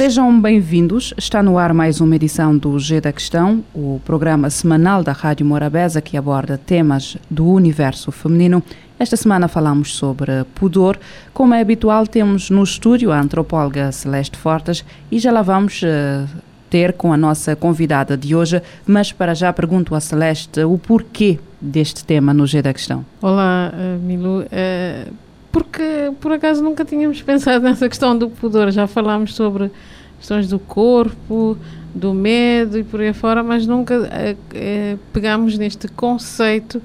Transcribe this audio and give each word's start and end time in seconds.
Sejam 0.00 0.40
bem-vindos. 0.40 1.12
Está 1.18 1.42
no 1.42 1.58
ar 1.58 1.74
mais 1.74 2.00
uma 2.00 2.16
edição 2.16 2.56
do 2.56 2.78
G 2.78 3.02
da 3.02 3.12
Questão, 3.12 3.62
o 3.74 4.00
programa 4.02 4.48
semanal 4.48 5.04
da 5.04 5.12
Rádio 5.12 5.44
Morabeza 5.44 6.00
que 6.00 6.16
aborda 6.16 6.56
temas 6.56 7.18
do 7.28 7.46
universo 7.46 8.10
feminino. 8.10 8.62
Esta 8.98 9.14
semana 9.14 9.46
falamos 9.46 9.94
sobre 9.94 10.42
pudor. 10.54 10.98
Como 11.34 11.52
é 11.52 11.60
habitual, 11.60 12.06
temos 12.06 12.48
no 12.48 12.62
estúdio 12.62 13.12
a 13.12 13.20
antropóloga 13.20 13.92
Celeste 13.92 14.38
Fortes 14.38 14.82
e 15.12 15.18
já 15.18 15.30
lá 15.30 15.42
vamos 15.42 15.82
uh, 15.82 16.26
ter 16.70 16.94
com 16.94 17.12
a 17.12 17.16
nossa 17.18 17.54
convidada 17.54 18.16
de 18.16 18.34
hoje, 18.34 18.62
mas 18.86 19.12
para 19.12 19.34
já 19.34 19.52
pergunto 19.52 19.94
a 19.94 20.00
Celeste 20.00 20.64
o 20.64 20.78
porquê 20.78 21.38
deste 21.60 22.06
tema 22.06 22.32
no 22.32 22.46
G 22.46 22.62
da 22.62 22.72
Questão. 22.72 23.04
Olá, 23.20 23.70
uh, 23.74 24.02
Milu. 24.02 24.44
Uh 24.44 25.30
porque 25.52 26.12
por 26.20 26.32
acaso 26.32 26.62
nunca 26.62 26.84
tínhamos 26.84 27.20
pensado 27.22 27.64
nessa 27.64 27.88
questão 27.88 28.16
do 28.16 28.30
pudor. 28.30 28.70
Já 28.70 28.86
falámos 28.86 29.34
sobre 29.34 29.70
questões 30.20 30.48
do 30.48 30.58
corpo, 30.58 31.56
do 31.94 32.12
medo 32.12 32.78
e 32.78 32.84
por 32.84 33.00
aí 33.00 33.12
fora, 33.12 33.42
mas 33.42 33.66
nunca 33.66 33.94
é, 34.12 34.36
é, 34.54 34.96
pegámos 35.12 35.56
neste 35.56 35.88
conceito 35.88 36.80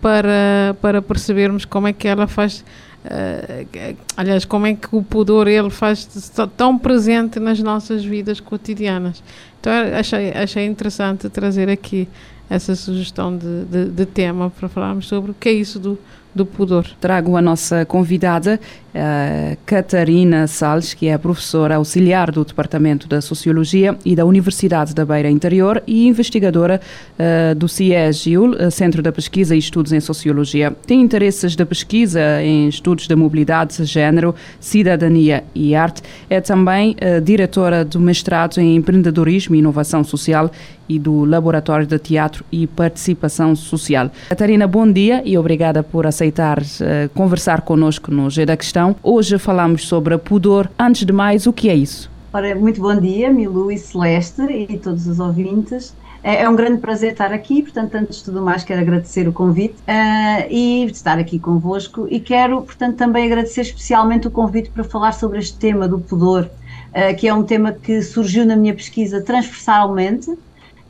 para, 0.00 0.76
para 0.82 1.00
percebermos 1.00 1.64
como 1.64 1.86
é 1.86 1.92
que 1.92 2.06
ela 2.06 2.26
faz. 2.26 2.64
Uh, 3.04 3.96
aliás, 4.16 4.44
como 4.44 4.64
é 4.66 4.74
que 4.74 4.94
o 4.94 5.02
pudor 5.02 5.48
ele 5.48 5.70
faz 5.70 6.08
tão 6.56 6.78
presente 6.78 7.40
nas 7.40 7.60
nossas 7.60 8.04
vidas 8.04 8.38
cotidianas. 8.38 9.22
Então 9.60 9.72
achei, 9.98 10.30
achei 10.30 10.66
interessante 10.66 11.28
trazer 11.28 11.68
aqui 11.68 12.08
essa 12.48 12.76
sugestão 12.76 13.36
de, 13.36 13.64
de, 13.64 13.84
de 13.86 14.06
tema 14.06 14.50
para 14.50 14.68
falarmos 14.68 15.08
sobre 15.08 15.32
o 15.32 15.34
que 15.34 15.48
é 15.48 15.52
isso 15.52 15.80
do, 15.80 15.98
do 16.34 16.46
pudor. 16.46 16.86
Trago 17.00 17.36
a 17.36 17.42
nossa 17.42 17.84
convidada, 17.84 18.58
uh, 18.94 19.56
Catarina 19.66 20.46
Salles, 20.46 20.94
que 20.94 21.08
é 21.08 21.18
professora 21.18 21.76
auxiliar 21.76 22.30
do 22.30 22.44
Departamento 22.44 23.06
da 23.06 23.20
Sociologia 23.20 23.96
e 24.04 24.16
da 24.16 24.24
Universidade 24.24 24.94
da 24.94 25.04
Beira 25.04 25.30
Interior 25.30 25.82
e 25.86 26.06
investigadora 26.06 26.80
uh, 27.18 27.54
do 27.54 27.68
CIES-GIUL, 27.68 28.56
eh, 28.58 28.70
Centro 28.70 29.02
da 29.02 29.12
Pesquisa 29.12 29.54
e 29.54 29.58
Estudos 29.58 29.92
em 29.92 30.00
Sociologia. 30.00 30.74
Tem 30.86 31.00
interesses 31.00 31.54
de 31.54 31.64
pesquisa 31.64 32.42
em 32.42 32.68
estudos 32.68 33.06
de 33.06 33.14
mobilidade, 33.14 33.84
género, 33.84 34.34
cidadania 34.58 35.44
e 35.54 35.74
arte. 35.74 36.02
É 36.30 36.40
também 36.40 36.92
uh, 36.92 37.20
diretora 37.20 37.84
do 37.84 38.00
mestrado 38.00 38.58
em 38.58 38.76
empreendedorismo 38.76 39.54
e 39.54 39.58
inovação 39.58 40.02
social 40.02 40.50
e 40.88 40.98
do 40.98 41.24
Laboratório 41.24 41.86
de 41.86 41.98
Teatro 41.98 42.44
e 42.50 42.66
Participação 42.66 43.54
Social. 43.54 44.10
Catarina, 44.28 44.66
bom 44.66 44.90
dia 44.90 45.22
e 45.24 45.36
obrigada 45.38 45.82
por 45.82 46.06
aceitar 46.06 46.60
uh, 46.60 47.08
conversar 47.14 47.62
connosco 47.62 48.10
no 48.10 48.28
G 48.30 48.46
da 48.46 48.56
Questão. 48.56 48.96
Hoje 49.02 49.38
falamos 49.38 49.86
sobre 49.86 50.16
pudor. 50.18 50.68
Antes 50.78 51.04
de 51.04 51.12
mais, 51.12 51.46
o 51.46 51.52
que 51.52 51.68
é 51.68 51.74
isso? 51.74 52.10
Ora, 52.32 52.54
muito 52.54 52.80
bom 52.80 52.98
dia, 52.98 53.30
Milu 53.30 53.70
e 53.70 53.78
Celeste 53.78 54.42
e 54.42 54.78
todos 54.78 55.06
os 55.06 55.20
ouvintes. 55.20 55.94
É, 56.22 56.42
é 56.42 56.48
um 56.48 56.54
grande 56.54 56.80
prazer 56.80 57.12
estar 57.12 57.32
aqui, 57.32 57.62
portanto, 57.62 57.94
antes 57.96 58.18
de 58.18 58.24
tudo 58.24 58.40
mais, 58.40 58.62
quero 58.62 58.80
agradecer 58.80 59.26
o 59.26 59.32
convite 59.32 59.74
uh, 59.80 60.46
e 60.48 60.84
estar 60.84 61.18
aqui 61.18 61.38
convosco. 61.38 62.06
E 62.08 62.20
quero, 62.20 62.62
portanto, 62.62 62.96
também 62.96 63.26
agradecer 63.26 63.62
especialmente 63.62 64.28
o 64.28 64.30
convite 64.30 64.70
para 64.70 64.84
falar 64.84 65.12
sobre 65.12 65.40
este 65.40 65.58
tema 65.58 65.88
do 65.88 65.98
pudor, 65.98 66.44
uh, 66.44 67.16
que 67.16 67.26
é 67.26 67.34
um 67.34 67.42
tema 67.42 67.72
que 67.72 68.00
surgiu 68.02 68.46
na 68.46 68.54
minha 68.54 68.74
pesquisa 68.74 69.20
transversalmente, 69.20 70.30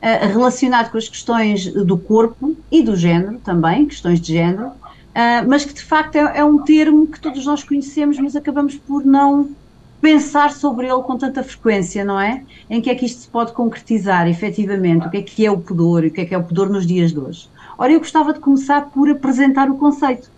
uh, 0.03 0.27
relacionado 0.27 0.91
com 0.91 0.97
as 0.97 1.07
questões 1.07 1.71
do 1.71 1.97
corpo 1.97 2.55
e 2.69 2.83
do 2.83 2.95
género 2.95 3.39
também, 3.39 3.85
questões 3.85 4.19
de 4.19 4.33
género, 4.33 4.67
uh, 4.67 5.47
mas 5.47 5.63
que 5.63 5.73
de 5.73 5.83
facto 5.83 6.17
é, 6.17 6.39
é, 6.39 6.43
um 6.43 6.59
termo 6.59 7.07
que 7.07 7.19
todos 7.19 7.45
nós 7.45 7.63
conhecemos, 7.63 8.19
mas 8.19 8.35
acabamos 8.35 8.75
por 8.75 9.05
não 9.05 9.49
pensar 10.01 10.51
sobre 10.51 10.87
ele 10.87 11.01
com 11.03 11.17
tanta 11.17 11.41
frequência, 11.41 12.03
não 12.03 12.19
é? 12.19 12.43
Em 12.69 12.81
que 12.81 12.89
é 12.89 12.95
que 12.95 13.05
isto 13.05 13.21
se 13.21 13.27
pode 13.29 13.53
concretizar 13.53 14.27
efetivamente, 14.27 15.07
o 15.07 15.09
que 15.09 15.17
é 15.17 15.21
que 15.21 15.45
é 15.45 15.49
o 15.49 15.57
pudor 15.57 16.03
o 16.03 16.11
que 16.11 16.19
é 16.19 16.25
que 16.25 16.35
é 16.35 16.37
o 16.37 16.43
pudor 16.43 16.69
nos 16.69 16.85
dias 16.85 17.13
de 17.13 17.19
hoje. 17.19 17.47
Ora, 17.77 17.93
eu 17.93 17.99
gostava 17.99 18.33
de 18.33 18.39
começar 18.39 18.89
por 18.89 19.09
apresentar 19.09 19.69
o 19.69 19.77
conceito, 19.77 20.29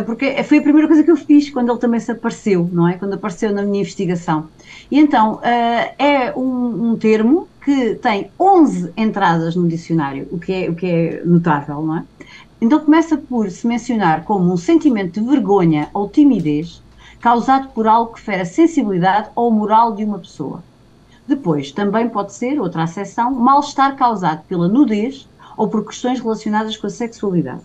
porque 0.00 0.42
foi 0.44 0.58
a 0.58 0.62
primeira 0.62 0.88
coisa 0.88 1.02
que 1.02 1.10
eu 1.10 1.16
fiz 1.16 1.50
quando 1.50 1.70
ele 1.70 1.78
também 1.78 2.00
se 2.00 2.10
apareceu, 2.10 2.66
não 2.72 2.88
é? 2.88 2.94
Quando 2.94 3.12
apareceu 3.12 3.52
na 3.52 3.62
minha 3.62 3.82
investigação. 3.82 4.48
E 4.90 4.98
então, 4.98 5.38
é 5.42 6.32
um, 6.34 6.92
um 6.92 6.96
termo 6.96 7.46
que 7.62 7.96
tem 7.96 8.30
11 8.40 8.92
entradas 8.96 9.54
no 9.54 9.68
dicionário, 9.68 10.26
o 10.30 10.38
que 10.38 10.52
é, 10.52 10.70
o 10.70 10.74
que 10.74 10.86
é 10.86 11.22
notável, 11.24 11.82
não 11.82 11.98
é? 11.98 12.04
Então 12.60 12.78
começa 12.78 13.16
por 13.16 13.50
se 13.50 13.66
mencionar 13.66 14.24
como 14.24 14.52
um 14.52 14.56
sentimento 14.56 15.20
de 15.20 15.26
vergonha 15.26 15.90
ou 15.92 16.08
timidez 16.08 16.80
causado 17.20 17.68
por 17.68 17.86
algo 17.86 18.14
que 18.14 18.20
fere 18.20 18.42
a 18.42 18.44
sensibilidade 18.46 19.30
ou 19.34 19.50
moral 19.50 19.94
de 19.94 20.04
uma 20.04 20.18
pessoa. 20.18 20.62
Depois, 21.26 21.70
também 21.70 22.08
pode 22.08 22.32
ser, 22.34 22.60
outra 22.60 22.82
acessão, 22.82 23.32
mal-estar 23.32 23.96
causado 23.96 24.42
pela 24.48 24.68
nudez 24.68 25.28
ou 25.56 25.68
por 25.68 25.84
questões 25.84 26.20
relacionadas 26.20 26.76
com 26.76 26.86
a 26.86 26.90
sexualidade. 26.90 27.62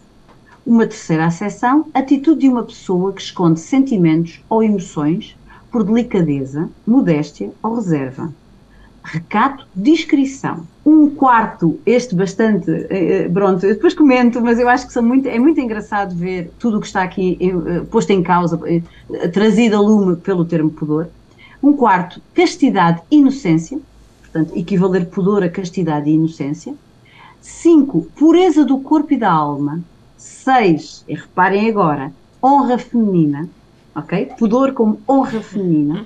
Uma 0.67 0.85
terceira 0.85 1.25
acessão, 1.25 1.87
atitude 1.93 2.41
de 2.41 2.49
uma 2.49 2.61
pessoa 2.61 3.13
que 3.13 3.21
esconde 3.21 3.59
sentimentos 3.59 4.43
ou 4.49 4.61
emoções 4.61 5.35
por 5.71 5.83
delicadeza, 5.83 6.69
modéstia 6.85 7.51
ou 7.63 7.75
reserva 7.75 8.31
recato, 9.07 9.65
discrição. 9.73 10.67
Um 10.85 11.09
quarto, 11.09 11.79
este 11.85 12.13
bastante, 12.13 12.69
eh, 12.89 13.29
pronto, 13.29 13.65
eu 13.65 13.75
depois 13.75 13.93
comento, 13.93 14.41
mas 14.41 14.59
eu 14.59 14.67
acho 14.67 14.87
que 14.87 15.01
muito, 15.01 15.27
é 15.27 15.39
muito 15.39 15.59
engraçado 15.59 16.13
ver 16.13 16.51
tudo 16.59 16.77
o 16.77 16.81
que 16.81 16.87
está 16.87 17.03
aqui 17.03 17.37
eh, 17.41 17.81
posto 17.89 18.11
em 18.11 18.21
causa, 18.21 18.59
eh, 18.65 19.27
trazido 19.29 19.77
a 19.77 19.79
lume 19.79 20.17
pelo 20.17 20.43
termo 20.43 20.69
pudor. 20.69 21.07
Um 21.63 21.73
quarto, 21.73 22.21
castidade 22.33 23.01
inocência, 23.09 23.79
portanto, 24.21 24.51
equivaler 24.57 25.05
pudor 25.05 25.41
a 25.41 25.49
castidade 25.49 26.09
e 26.09 26.13
inocência. 26.13 26.75
Cinco, 27.39 28.07
pureza 28.13 28.65
do 28.65 28.79
corpo 28.79 29.13
e 29.13 29.17
da 29.17 29.31
alma. 29.31 29.81
Seis, 30.27 31.05
e 31.07 31.15
reparem 31.15 31.69
agora, 31.69 32.11
honra 32.43 32.77
feminina, 32.77 33.49
ok? 33.95 34.33
Pudor 34.37 34.73
como 34.73 34.99
honra 35.07 35.41
feminina. 35.41 36.05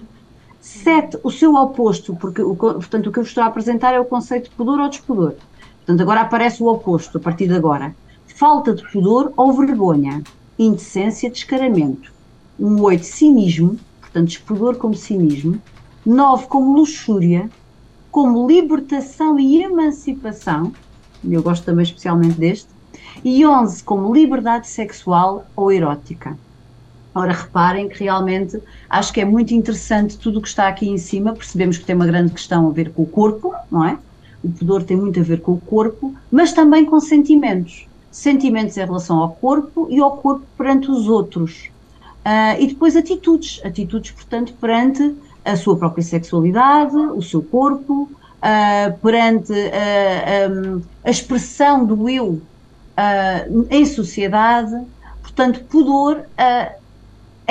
Sete, 0.59 1.17
o 1.23 1.31
seu 1.31 1.55
oposto, 1.55 2.15
porque 2.15 2.41
o, 2.41 2.55
portanto, 2.55 3.07
o 3.07 3.11
que 3.11 3.17
eu 3.17 3.23
estou 3.23 3.43
a 3.43 3.47
apresentar 3.47 3.93
é 3.93 3.99
o 3.99 4.05
conceito 4.05 4.49
de 4.49 4.55
pudor 4.55 4.79
ou 4.79 4.89
despudor. 4.89 5.33
Portanto, 5.77 6.01
agora 6.01 6.21
aparece 6.21 6.61
o 6.61 6.67
oposto, 6.67 7.17
a 7.17 7.21
partir 7.21 7.47
de 7.47 7.55
agora. 7.55 7.95
Falta 8.27 8.75
de 8.75 8.87
pudor 8.91 9.33
ou 9.35 9.53
vergonha. 9.53 10.23
Indecência, 10.57 11.29
descaramento. 11.29 12.13
Um 12.59 12.79
oito, 12.83 13.05
cinismo, 13.05 13.79
portanto, 13.99 14.27
despudor 14.27 14.75
como 14.75 14.93
cinismo. 14.93 15.59
Nove, 16.05 16.45
como 16.45 16.75
luxúria. 16.75 17.49
Como 18.11 18.47
libertação 18.47 19.39
e 19.39 19.63
emancipação. 19.63 20.71
Eu 21.23 21.41
gosto 21.41 21.65
também 21.65 21.83
especialmente 21.83 22.39
deste. 22.39 22.69
E 23.23 23.45
onze, 23.45 23.83
como 23.83 24.13
liberdade 24.13 24.67
sexual 24.67 25.45
ou 25.55 25.71
erótica. 25.71 26.37
Ora, 27.13 27.33
reparem 27.33 27.89
que 27.89 28.03
realmente 28.03 28.61
acho 28.89 29.11
que 29.11 29.19
é 29.19 29.25
muito 29.25 29.53
interessante 29.53 30.17
tudo 30.17 30.39
o 30.39 30.41
que 30.41 30.47
está 30.47 30.67
aqui 30.67 30.89
em 30.89 30.97
cima. 30.97 31.33
Percebemos 31.33 31.77
que 31.77 31.85
tem 31.85 31.95
uma 31.95 32.07
grande 32.07 32.31
questão 32.31 32.67
a 32.67 32.71
ver 32.71 32.91
com 32.91 33.03
o 33.03 33.05
corpo, 33.05 33.53
não 33.69 33.85
é? 33.85 33.97
O 34.43 34.49
pudor 34.49 34.83
tem 34.83 34.97
muito 34.97 35.19
a 35.19 35.23
ver 35.23 35.41
com 35.41 35.51
o 35.53 35.59
corpo, 35.59 36.15
mas 36.31 36.53
também 36.53 36.85
com 36.85 36.99
sentimentos. 36.99 37.85
Sentimentos 38.09 38.77
em 38.77 38.85
relação 38.85 39.19
ao 39.19 39.31
corpo 39.33 39.87
e 39.89 39.99
ao 39.99 40.17
corpo 40.17 40.45
perante 40.57 40.89
os 40.89 41.07
outros. 41.07 41.69
Uh, 42.25 42.59
e 42.59 42.67
depois 42.67 42.95
atitudes. 42.95 43.61
Atitudes, 43.63 44.11
portanto, 44.11 44.53
perante 44.59 45.15
a 45.43 45.55
sua 45.55 45.75
própria 45.75 46.03
sexualidade, 46.03 46.95
o 46.95 47.21
seu 47.21 47.41
corpo, 47.41 48.03
uh, 48.03 48.97
perante 49.01 49.51
uh, 49.51 50.77
um, 50.77 50.81
a 51.03 51.09
expressão 51.09 51.85
do 51.85 52.07
eu 52.09 52.41
em 53.69 53.85
sociedade. 53.85 54.75
Portanto, 55.21 55.63
pudor 55.65 56.25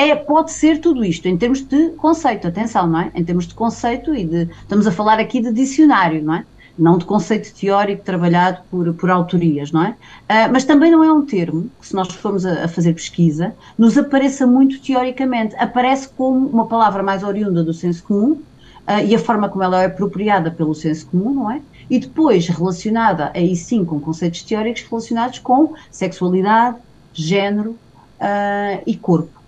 é, 0.01 0.17
pode 0.17 0.53
ser 0.53 0.81
tudo 0.81 1.05
isto 1.05 1.27
em 1.27 1.37
termos 1.37 1.61
de 1.61 1.91
conceito, 1.91 2.49
atenção, 2.49 2.87
não 2.87 3.01
é? 3.01 3.13
Em 3.15 3.23
termos 3.23 3.47
de 3.47 3.55
conceito 3.55 4.15
e 4.15 4.25
de. 4.25 4.49
Estamos 4.63 4.87
a 4.87 4.93
falar 4.93 5.19
aqui 5.19 5.43
de 5.43 5.53
dicionário, 5.53 6.23
não 6.23 6.35
é? 6.35 6.45
Não 6.79 6.97
de 6.97 7.05
conceito 7.05 7.53
teórico 7.53 8.03
trabalhado 8.03 8.63
por, 8.71 8.95
por 8.95 9.11
autorias, 9.11 9.71
não 9.71 9.85
é? 9.85 9.91
Uh, 9.91 10.51
mas 10.53 10.65
também 10.65 10.91
não 10.91 11.05
é 11.05 11.13
um 11.13 11.27
termo 11.27 11.69
que, 11.79 11.87
se 11.87 11.95
nós 11.95 12.09
formos 12.15 12.47
a, 12.47 12.65
a, 12.65 12.69
fazer 12.69 12.95
pesquisa, 12.95 13.55
nos 13.77 13.99
apareça 13.99 14.47
muito 14.47 14.81
teoricamente. 14.81 15.55
Aparece 15.57 16.09
como 16.09 16.47
uma 16.49 16.67
palavra 16.67 17.03
mais 17.03 17.23
oriunda 17.23 17.63
do 17.63 17.75
senso 17.75 18.03
comum 18.05 18.33
uh, 18.33 19.05
e 19.07 19.15
a 19.15 19.19
forma 19.19 19.51
como 19.51 19.63
ela 19.63 19.83
é 19.83 19.87
apropriada 19.87 20.51
pelo 20.51 20.75
senso 20.75 21.09
comum, 21.09 21.35
não 21.35 21.51
é? 21.51 21.61
E 21.91 21.99
depois 21.99 22.47
relacionada, 22.47 23.33
aí 23.35 23.57
sim, 23.57 23.85
com 23.85 23.99
conceitos 23.99 24.45
teóricos 24.45 24.83
relacionados 24.89 25.41
com 25.41 25.75
sexualidade, 25.91 26.77
género 27.13 27.71
uh, 27.71 28.81
e 28.87 28.97
corpo. 28.97 29.43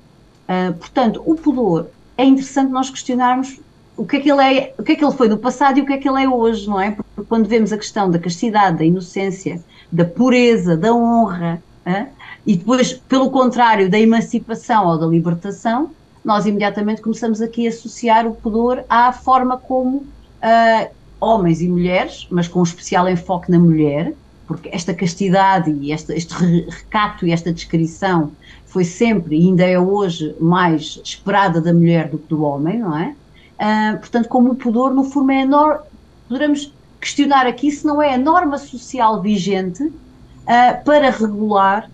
Uh, 0.48 0.74
portanto, 0.74 1.22
o 1.24 1.36
pudor 1.36 1.86
é 2.18 2.24
interessante 2.24 2.72
nós 2.72 2.90
questionarmos 2.90 3.60
o 3.96 4.04
que 4.04 4.16
é 4.16 4.20
que 4.20 4.30
ele 4.30 4.42
é, 4.42 4.74
o 4.76 4.82
que 4.82 4.92
é 4.92 4.96
que 4.96 5.04
ele 5.04 5.12
foi 5.12 5.28
no 5.28 5.38
passado 5.38 5.78
e 5.78 5.82
o 5.82 5.86
que 5.86 5.92
é 5.92 5.98
que 5.98 6.08
ele 6.08 6.24
é 6.24 6.28
hoje, 6.28 6.68
não 6.68 6.80
é? 6.80 6.90
Porque 6.90 7.28
quando 7.28 7.46
vemos 7.46 7.72
a 7.72 7.78
questão 7.78 8.10
da 8.10 8.18
castidade, 8.18 8.78
da 8.78 8.84
inocência, 8.84 9.62
da 9.90 10.04
pureza, 10.04 10.76
da 10.76 10.92
honra, 10.92 11.62
uh, 11.86 12.08
e 12.44 12.56
depois, 12.56 12.92
pelo 12.92 13.30
contrário, 13.30 13.88
da 13.88 14.00
emancipação 14.00 14.88
ou 14.88 14.98
da 14.98 15.06
libertação, 15.06 15.90
nós 16.24 16.44
imediatamente 16.44 17.00
começamos 17.00 17.40
aqui 17.40 17.66
a 17.66 17.70
associar 17.70 18.26
o 18.26 18.34
pudor 18.34 18.84
à 18.88 19.12
forma 19.12 19.56
como 19.56 19.98
uh, 19.98 20.90
homens 21.22 21.60
e 21.62 21.68
mulheres, 21.68 22.26
mas 22.30 22.48
com 22.48 22.58
um 22.58 22.64
especial 22.64 23.08
enfoque 23.08 23.48
na 23.48 23.58
mulher, 23.58 24.12
porque 24.46 24.68
esta 24.72 24.92
castidade 24.92 25.70
e 25.70 25.92
esta, 25.92 26.12
este 26.14 26.34
recato 26.34 27.24
e 27.24 27.30
esta 27.30 27.52
descrição 27.52 28.32
foi 28.66 28.84
sempre 28.84 29.38
e 29.38 29.46
ainda 29.46 29.64
é 29.64 29.78
hoje 29.78 30.34
mais 30.40 31.00
esperada 31.04 31.60
da 31.60 31.72
mulher 31.72 32.08
do 32.08 32.18
que 32.18 32.28
do 32.28 32.42
homem, 32.42 32.80
não 32.80 32.98
é? 32.98 33.14
Uh, 33.54 33.98
portanto, 33.98 34.28
como 34.28 34.50
o 34.50 34.54
pudor, 34.56 34.92
no 34.92 35.04
fundo, 35.04 35.30
é 35.30 35.42
enorme, 35.42 35.84
poderemos 36.26 36.72
questionar 37.00 37.46
aqui 37.46 37.70
se 37.70 37.86
não 37.86 38.02
é 38.02 38.14
a 38.14 38.18
norma 38.18 38.58
social 38.58 39.22
vigente 39.22 39.84
uh, 39.84 40.84
para 40.84 41.10
regular 41.10 41.88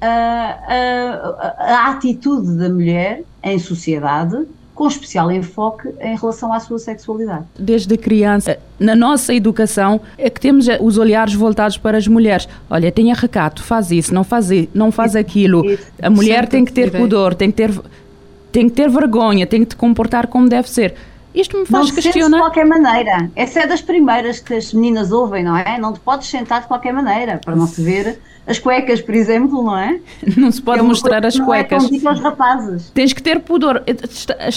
a, 0.00 1.54
a, 1.58 1.90
atitude 1.92 2.56
da 2.56 2.68
mulher 2.68 3.22
em 3.42 3.58
sociedade, 3.58 4.46
com 4.82 4.88
especial 4.88 5.30
enfoque 5.30 5.90
em 6.00 6.16
relação 6.16 6.52
à 6.52 6.58
sua 6.58 6.76
sexualidade. 6.76 7.44
Desde 7.56 7.96
criança, 7.96 8.58
na 8.80 8.96
nossa 8.96 9.32
educação, 9.32 10.00
é 10.18 10.28
que 10.28 10.40
temos 10.40 10.66
os 10.80 10.98
olhares 10.98 11.34
voltados 11.34 11.78
para 11.78 11.96
as 11.96 12.08
mulheres. 12.08 12.48
Olha, 12.68 12.90
tenha 12.90 13.14
recato, 13.14 13.62
faz 13.62 13.92
isso, 13.92 14.12
não 14.12 14.24
faz, 14.24 14.48
não 14.74 14.90
faz 14.90 15.14
aquilo. 15.14 15.62
A 16.02 16.10
mulher 16.10 16.48
tem 16.48 16.64
que 16.64 16.72
ter 16.72 16.90
pudor, 16.90 17.32
tem 17.32 17.48
que 17.52 17.58
ter, 17.58 17.70
tem 18.50 18.68
que 18.68 18.74
ter 18.74 18.90
vergonha, 18.90 19.46
tem 19.46 19.60
que 19.60 19.66
te 19.66 19.76
comportar 19.76 20.26
como 20.26 20.48
deve 20.48 20.68
ser. 20.68 20.96
Isto 21.34 21.58
me 21.58 21.66
faz 21.66 21.88
não 21.88 21.94
questionar. 21.94 22.36
de 22.36 22.42
qualquer 22.42 22.66
maneira. 22.66 23.30
Essa 23.34 23.60
é 23.60 23.66
das 23.66 23.80
primeiras 23.80 24.40
que 24.40 24.54
as 24.54 24.72
meninas 24.72 25.12
ouvem, 25.12 25.42
não 25.42 25.56
é? 25.56 25.78
Não 25.78 25.92
te 25.92 26.00
podes 26.00 26.28
sentar 26.28 26.62
de 26.62 26.66
qualquer 26.66 26.92
maneira, 26.92 27.40
para 27.44 27.56
não 27.56 27.66
se 27.66 27.82
ver 27.82 28.18
as 28.46 28.58
cuecas, 28.58 29.00
por 29.00 29.14
exemplo, 29.14 29.62
não 29.62 29.78
é? 29.78 30.00
Não 30.36 30.50
se 30.50 30.60
pode 30.60 30.80
é 30.80 30.82
mostrar 30.82 31.24
as 31.24 31.38
cuecas. 31.38 31.88
Não 31.88 31.98
é 31.98 32.08
aos 32.08 32.20
rapazes. 32.20 32.90
Tens 32.90 33.12
que 33.12 33.22
ter 33.22 33.38
pudor. 33.40 33.82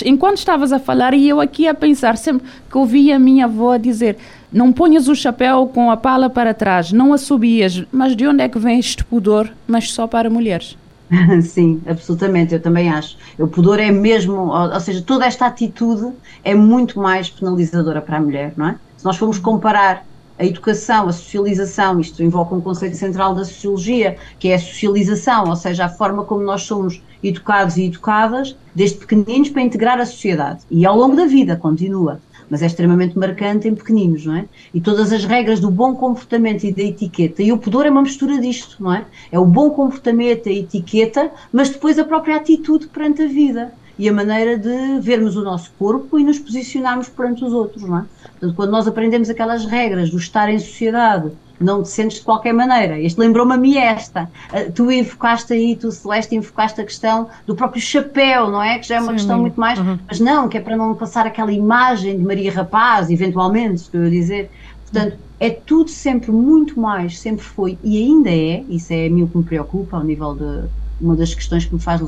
Enquanto 0.04 0.38
estavas 0.38 0.74
a 0.74 0.80
falar 0.80 1.14
e 1.14 1.30
eu 1.30 1.40
aqui 1.40 1.68
a 1.68 1.74
pensar, 1.74 2.18
sempre 2.18 2.48
que 2.70 2.78
ouvi 2.78 3.12
a 3.12 3.20
minha 3.20 3.46
avó 3.46 3.78
dizer 3.78 4.18
não 4.52 4.72
ponhas 4.72 5.08
o 5.08 5.16
chapéu 5.16 5.70
com 5.72 5.92
a 5.92 5.98
pala 5.98 6.30
para 6.30 6.54
trás, 6.54 6.92
não 6.92 7.14
assobias, 7.14 7.84
mas 7.92 8.16
de 8.16 8.26
onde 8.26 8.42
é 8.42 8.50
que 8.50 8.58
vem 8.58 8.80
este 8.80 9.04
pudor, 9.04 9.52
mas 9.68 9.92
só 9.92 10.08
para 10.08 10.30
mulheres? 10.30 10.78
Sim, 11.44 11.82
absolutamente, 11.86 12.54
eu 12.54 12.62
também 12.62 12.90
acho. 12.90 13.18
O 13.38 13.48
pudor 13.48 13.80
é 13.80 13.92
mesmo, 13.92 14.48
ou, 14.48 14.80
seja, 14.80 15.02
toda 15.02 15.26
esta 15.26 15.46
atitude 15.46 16.14
é 16.44 16.56
muito 16.56 17.00
mais 17.00 17.30
penalizadora 17.30 18.02
para 18.02 18.18
a 18.18 18.22
mulher, 18.22 18.54
não 18.58 18.70
é? 18.70 18.80
Se 18.98 19.06
nós 19.06 19.18
formos 19.18 19.38
comparar 19.38 20.06
a 20.38 20.46
educação, 20.46 21.08
a 21.08 21.14
socialização, 21.14 22.00
isto 22.00 22.22
invoca 22.22 22.56
um 22.56 22.62
conceito 22.62 22.98
central 22.98 23.34
da 23.34 23.46
sociologia, 23.46 24.18
que 24.38 24.50
é 24.50 24.56
a 24.56 24.60
socialização, 24.60 25.48
ou 25.48 25.56
seja, 25.56 25.86
a 25.86 25.90
forma 25.90 26.26
como 26.26 26.44
nós 26.44 26.64
somos 26.64 27.02
educados 27.24 27.78
e 27.78 27.86
educadas, 27.86 28.56
desde 28.74 28.98
pequeninos 28.98 29.50
para 29.50 29.62
integrar 29.62 30.00
a 30.00 30.06
sociedade. 30.06 30.64
E 30.70 30.86
ao 30.86 30.98
longo 30.98 31.16
da 31.16 31.26
vida 31.26 31.56
continua, 31.56 32.20
mas 32.50 32.62
é 32.62 32.66
extremamente 32.66 33.18
marcante 33.18 33.68
em 33.68 33.76
pequeninos, 33.76 34.26
não 34.26 34.36
é? 34.36 34.46
E 34.74 34.82
todas 34.82 35.12
as 35.12 35.26
regras 35.26 35.60
do 35.60 35.70
bom 35.70 35.96
comportamento 35.96 36.64
e 36.64 36.72
da 36.72 36.84
etiqueta, 36.84 37.42
e 37.42 37.52
o 37.52 37.58
pudor 37.58 37.86
é 37.86 37.90
uma 37.90 38.02
mistura 38.02 38.40
disto, 38.40 38.82
não 38.82 38.94
é? 38.94 39.06
É 39.32 39.40
o 39.40 39.46
bom 39.46 39.70
comportamento, 39.70 40.50
a 40.50 40.52
etiqueta, 40.52 41.32
mas 41.52 41.70
depois 41.70 41.98
a 42.00 42.06
própria 42.06 42.36
atitude 42.36 42.88
perante 42.88 43.22
a 43.22 43.28
vida 43.28 43.74
e 43.98 44.10
a 44.10 44.14
maneira 44.14 44.58
de 44.58 45.00
vermos 45.00 45.36
o 45.36 45.44
nosso 45.44 45.72
corpo 45.80 46.20
e 46.20 46.24
nos 46.24 46.38
posicionarmos 46.38 47.08
perante 47.08 47.44
os 47.46 47.54
outros, 47.54 47.84
não 47.84 48.00
é? 48.00 48.06
Portanto, 48.32 48.56
quando 48.56 48.72
nós 48.72 48.88
aprendemos 48.88 49.30
aquelas 49.30 49.66
regras 49.66 50.10
do 50.10 50.18
estar 50.18 50.50
em 50.50 50.60
sociedade, 50.60 51.32
não 51.60 51.84
te 51.84 51.90
sentes 51.90 52.18
de 52.20 52.24
qualquer 52.24 52.54
maneira. 52.54 53.00
Este 53.00 53.20
lembrou-me 53.20 53.54
a 53.54 53.58
mim 53.58 53.78
esta. 53.78 54.30
Uh, 54.52 54.72
tu 54.72 54.92
enfocaste 54.92 55.54
aí, 55.54 55.76
tu 55.76 55.92
Celeste, 55.92 56.36
enfocaste 56.36 56.82
a 56.82 56.84
questão 56.84 57.30
do 57.46 57.56
próprio 57.56 57.82
chapéu, 57.82 58.50
não 58.50 58.62
é? 58.62 58.80
Que 58.80 58.88
já 58.88 58.96
é 58.96 59.00
uma 59.00 59.08
Sim, 59.08 59.14
questão 59.14 59.40
muito 59.40 59.60
mais, 59.60 59.80
uhum. 59.80 59.98
mas 60.08 60.20
não, 60.20 60.50
que 60.50 60.58
é 60.58 60.62
para 60.62 60.76
não 60.76 60.94
passar 60.96 61.26
aquela 61.26 61.52
imagem 61.52 62.18
de 62.18 62.24
Maria 62.24 62.52
Rapaz, 62.52 63.10
eventualmente, 63.10 63.76
estou 63.76 64.02
a 64.02 64.10
dizer. 64.10 64.50
Portanto, 64.84 65.18
é 65.40 65.50
tudo 65.50 65.90
sempre 65.90 66.32
muito 66.32 66.80
mais, 66.80 67.20
sempre 67.20 67.44
foi 67.44 67.78
e 67.84 67.98
ainda 67.98 68.30
é, 68.30 68.64
isso 68.70 68.94
é 68.94 69.08
a 69.08 69.10
mim 69.10 69.24
o 69.24 69.28
que 69.28 69.38
me 69.38 69.44
preocupa 69.44 69.98
ao 69.98 70.04
nível 70.04 70.36
de 70.36 70.70
uma 71.02 71.16
das 71.16 71.34
questões 71.34 71.66
que 71.66 71.74
me 71.74 71.80
faz 71.80 72.02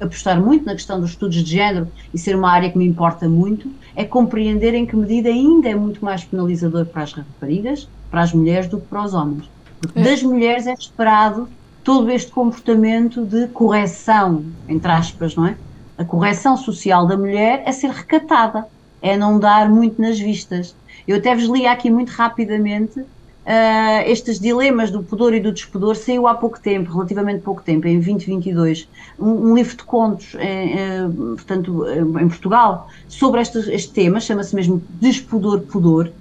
apostar 0.00 0.40
muito 0.40 0.64
na 0.64 0.72
questão 0.72 1.00
dos 1.00 1.10
estudos 1.10 1.42
de 1.42 1.50
género 1.50 1.88
e 2.12 2.18
ser 2.18 2.36
uma 2.36 2.50
área 2.50 2.70
que 2.70 2.78
me 2.78 2.86
importa 2.86 3.28
muito, 3.28 3.70
é 3.94 4.04
compreender 4.04 4.74
em 4.74 4.86
que 4.86 4.96
medida 4.96 5.28
ainda 5.28 5.68
é 5.68 5.74
muito 5.74 6.04
mais 6.04 6.24
penalizador 6.24 6.86
para 6.86 7.02
as 7.02 7.12
raparigas, 7.12 7.88
para 8.10 8.22
as 8.22 8.32
mulheres, 8.32 8.68
do 8.68 8.80
que 8.80 8.86
para 8.86 9.04
os 9.04 9.14
homens. 9.14 9.48
Porque 9.80 9.98
é. 9.98 10.02
das 10.02 10.22
mulheres 10.22 10.66
é 10.66 10.72
esperado 10.72 11.48
todo 11.82 12.10
este 12.10 12.30
comportamento 12.30 13.24
de 13.24 13.48
correção, 13.48 14.44
entre 14.68 14.90
aspas, 14.90 15.34
não 15.34 15.46
é? 15.46 15.56
A 15.98 16.04
correção 16.04 16.56
social 16.56 17.06
da 17.06 17.16
mulher 17.16 17.62
é 17.66 17.72
ser 17.72 17.90
recatada, 17.90 18.66
é 19.00 19.16
não 19.16 19.38
dar 19.38 19.68
muito 19.68 20.00
nas 20.00 20.18
vistas. 20.18 20.74
Eu 21.06 21.16
até 21.16 21.34
vos 21.34 21.44
li 21.44 21.66
aqui 21.66 21.90
muito 21.90 22.10
rapidamente 22.10 23.04
Uh, 23.44 24.08
estes 24.08 24.38
dilemas 24.38 24.92
do 24.92 25.02
pudor 25.02 25.34
e 25.34 25.40
do 25.40 25.50
despudor 25.50 25.96
saiu 25.96 26.28
há 26.28 26.34
pouco 26.34 26.60
tempo, 26.60 26.92
relativamente 26.92 27.42
pouco 27.42 27.60
tempo, 27.60 27.88
em 27.88 27.94
2022, 27.94 28.88
um, 29.18 29.50
um 29.50 29.54
livro 29.56 29.76
de 29.76 29.82
contos, 29.82 30.36
eh, 30.36 31.08
portanto, 31.08 31.84
em 31.88 32.28
Portugal, 32.28 32.88
sobre 33.08 33.40
este, 33.40 33.58
este 33.72 33.92
tema, 33.92 34.20
chama-se 34.20 34.54
mesmo 34.54 34.80
Despudor 35.00 35.60
Pudor, 35.62 36.12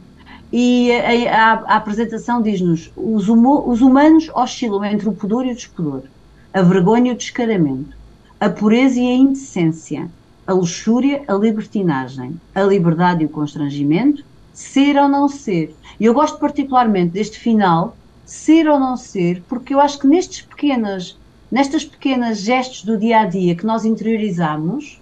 e 0.51 0.91
a, 0.91 1.35
a, 1.35 1.53
a 1.53 1.75
apresentação 1.77 2.41
diz-nos: 2.41 2.91
os, 2.97 3.29
os 3.29 3.81
humanos 3.81 4.29
oscilam 4.33 4.83
entre 4.83 5.07
o 5.07 5.13
pudor 5.13 5.45
e 5.45 5.51
o 5.51 5.55
despudor, 5.55 6.01
a 6.51 6.61
vergonha 6.63 7.11
e 7.11 7.13
o 7.13 7.17
descaramento, 7.17 7.95
a 8.39 8.49
pureza 8.49 8.99
e 8.99 9.07
a 9.07 9.15
indecência, 9.15 10.09
a 10.45 10.53
luxúria, 10.53 11.23
a 11.27 11.33
libertinagem, 11.33 12.41
a 12.53 12.63
liberdade 12.63 13.21
e 13.21 13.25
o 13.27 13.29
constrangimento, 13.29 14.25
ser 14.53 14.97
ou 14.97 15.07
não 15.07 15.27
ser 15.27 15.75
e 16.01 16.05
eu 16.05 16.15
gosto 16.15 16.39
particularmente 16.39 17.11
deste 17.11 17.37
final, 17.37 17.95
ser 18.25 18.67
ou 18.67 18.79
não 18.79 18.97
ser, 18.97 19.43
porque 19.47 19.71
eu 19.71 19.79
acho 19.79 19.99
que 19.99 20.07
nestes 20.07 20.41
pequenas, 20.41 21.15
nestas 21.51 21.85
pequenas 21.85 22.39
gestos 22.41 22.83
do 22.83 22.97
dia 22.97 23.19
a 23.19 23.25
dia 23.25 23.53
que 23.55 23.67
nós 23.67 23.85
interiorizamos, 23.85 24.99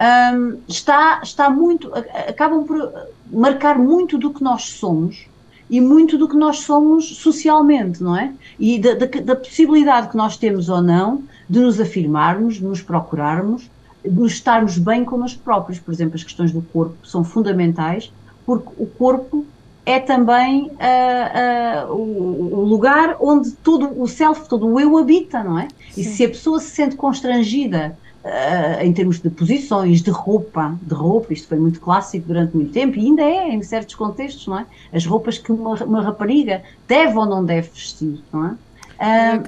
um, 0.00 0.58
está, 0.68 1.20
está 1.20 1.50
muito, 1.50 1.92
acabam 1.92 2.64
por 2.64 2.92
marcar 3.28 3.76
muito 3.76 4.16
do 4.16 4.32
que 4.32 4.40
nós 4.40 4.62
somos 4.64 5.26
e 5.68 5.80
muito 5.80 6.16
do 6.16 6.28
que 6.28 6.36
nós 6.36 6.60
somos 6.60 7.16
socialmente, 7.16 8.00
não 8.00 8.16
é? 8.16 8.32
E 8.56 8.78
da, 8.78 8.94
da, 8.94 9.06
da 9.06 9.34
possibilidade 9.34 10.10
que 10.10 10.16
nós 10.16 10.36
temos 10.36 10.68
ou 10.68 10.80
não 10.80 11.24
de 11.50 11.58
nos 11.58 11.80
afirmarmos, 11.80 12.54
de 12.54 12.64
nos 12.64 12.80
procurarmos, 12.80 13.68
de 14.04 14.10
nos 14.10 14.34
estarmos 14.34 14.78
bem 14.78 15.04
com 15.04 15.16
nós 15.16 15.34
próprios. 15.34 15.80
Por 15.80 15.92
exemplo, 15.92 16.14
as 16.14 16.22
questões 16.22 16.52
do 16.52 16.62
corpo 16.62 17.04
são 17.04 17.24
fundamentais, 17.24 18.12
porque 18.46 18.70
o 18.78 18.86
corpo 18.86 19.44
é 19.84 20.00
também 20.00 20.66
uh, 20.66 21.90
uh, 21.90 21.92
o, 21.92 22.60
o, 22.60 22.64
lugar 22.64 23.16
onde 23.20 23.52
todo 23.52 24.00
o 24.00 24.08
self, 24.08 24.48
todo 24.48 24.66
o 24.66 24.80
eu 24.80 24.96
habita, 24.98 25.44
não 25.44 25.58
é? 25.58 25.68
Sim. 25.90 26.00
E 26.00 26.04
se 26.04 26.24
a 26.24 26.28
pessoa 26.28 26.58
se 26.58 26.70
sente 26.70 26.96
constrangida 26.96 27.96
uh, 28.24 28.82
em 28.82 28.92
termos 28.92 29.20
de 29.20 29.30
posições, 29.30 30.02
de 30.02 30.10
roupa, 30.10 30.76
de 30.82 30.92
roupa, 30.92 31.32
isto 31.32 31.46
foi 31.46 31.58
muito 31.58 31.80
clássico 31.80 32.26
durante 32.26 32.56
muito 32.56 32.72
tempo 32.72 32.98
e 32.98 33.06
ainda 33.06 33.22
é 33.22 33.52
em 33.52 33.62
certos 33.62 33.94
contextos, 33.94 34.46
não 34.48 34.58
é? 34.58 34.66
As 34.92 35.06
roupas 35.06 35.38
que 35.38 35.52
uma, 35.52 35.74
uma 35.84 36.02
rapariga 36.02 36.62
deve 36.88 37.16
ou 37.16 37.26
não 37.26 37.44
deve 37.44 37.68
vestir, 37.68 38.20
não 38.32 38.46
é? 38.46 38.54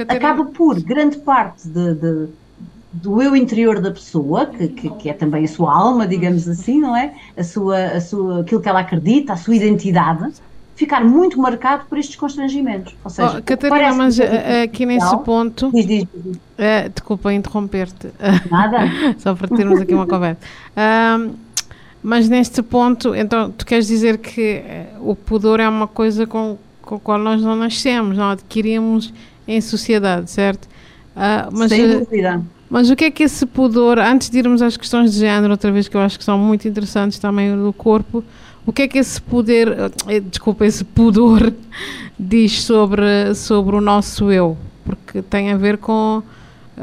acaba 0.09 0.45
por 0.45 0.78
grande 0.78 1.17
parte 1.19 1.67
de, 1.67 1.95
de 1.95 2.28
do 2.92 3.23
eu 3.23 3.37
interior 3.37 3.80
da 3.80 3.90
pessoa, 3.90 4.47
que, 4.47 4.68
que, 4.68 4.90
que, 4.90 5.11
é 5.11 5.12
também 5.12 5.45
a 5.45 5.49
sua 5.49 5.75
alma, 5.75 6.07
digamos 6.07 6.49
assim, 6.49 6.80
não 6.80 6.97
é? 6.97 7.14
A 7.37 7.45
sua, 7.45 7.76
a 7.78 8.00
sua, 8.00 8.40
aquilo 8.40 8.61
que 8.61 8.68
ela 8.68 8.80
acredita, 8.80 9.35
a 9.35 9.37
sua 9.37 9.54
identidade, 9.54 10.33
ficar 10.75 11.04
muito 11.04 11.38
marcado 11.38 11.85
por 11.87 11.99
estes 11.99 12.16
constrangimentos. 12.16 12.95
Ou 13.04 13.11
seja, 13.11 13.37
oh, 13.38 13.42
Catarina, 13.42 13.92
mas 13.95 14.18
eh, 14.18 14.62
aqui 14.62 14.87
nesse 14.87 15.16
ponto. 15.18 15.71
Diz, 15.73 15.87
diz, 15.87 16.07
diz. 16.14 16.37
Uh, 16.37 16.88
desculpa 16.95 17.33
interromper-te. 17.33 18.09
Nada. 18.50 18.78
Só 19.18 19.35
para 19.35 19.49
termos 19.49 19.80
aqui 19.80 19.92
uma 19.92 20.07
conversa. 20.09 20.40
Uh, 20.73 21.35
mas 22.02 22.28
neste 22.28 22.62
ponto, 22.62 23.14
então, 23.14 23.50
tu 23.50 23.66
queres 23.66 23.88
dizer 23.88 24.18
que 24.18 24.62
uh, 24.99 25.11
o 25.11 25.16
pudor 25.16 25.61
é 25.61 25.68
uma 25.68 25.88
coisa 25.88 26.26
com, 26.26 26.57
com 26.80 26.95
a 26.95 27.00
qual 27.00 27.18
nós 27.18 27.42
não 27.42 27.57
nascemos, 27.57 28.16
não 28.16 28.30
adquirimos 28.30 29.12
em 29.47 29.61
sociedade, 29.61 30.30
certo? 30.30 30.66
Uh, 31.16 31.50
mas, 31.52 31.71
Sem 31.71 31.99
dúvida. 31.99 32.40
Mas 32.70 32.90
o 32.90 32.96
que 32.96 33.06
é 33.06 33.10
que 33.10 33.22
esse 33.22 33.46
pudor, 33.46 33.98
antes 33.98 34.28
de 34.28 34.38
irmos 34.38 34.60
às 34.60 34.76
questões 34.76 35.12
de 35.12 35.18
género, 35.20 35.52
outra 35.52 35.72
vez 35.72 35.88
que 35.88 35.96
eu 35.96 36.00
acho 36.00 36.18
que 36.18 36.25
são 36.25 36.38
muito 36.38 36.68
interessantes 36.68 37.18
também 37.18 37.56
do 37.56 37.72
corpo, 37.72 38.22
o 38.66 38.72
que 38.72 38.82
é 38.82 38.88
que 38.88 38.98
esse 38.98 39.20
poder, 39.22 39.75
desculpa, 40.30 40.66
esse 40.66 40.84
pudor 40.84 41.52
diz 42.20 42.62
sobre, 42.62 43.34
sobre 43.34 43.76
o 43.76 43.80
nosso 43.80 44.30
eu? 44.30 44.56
Porque 44.84 45.22
tem 45.22 45.50
a 45.50 45.56
ver 45.56 45.78
com 45.78 46.22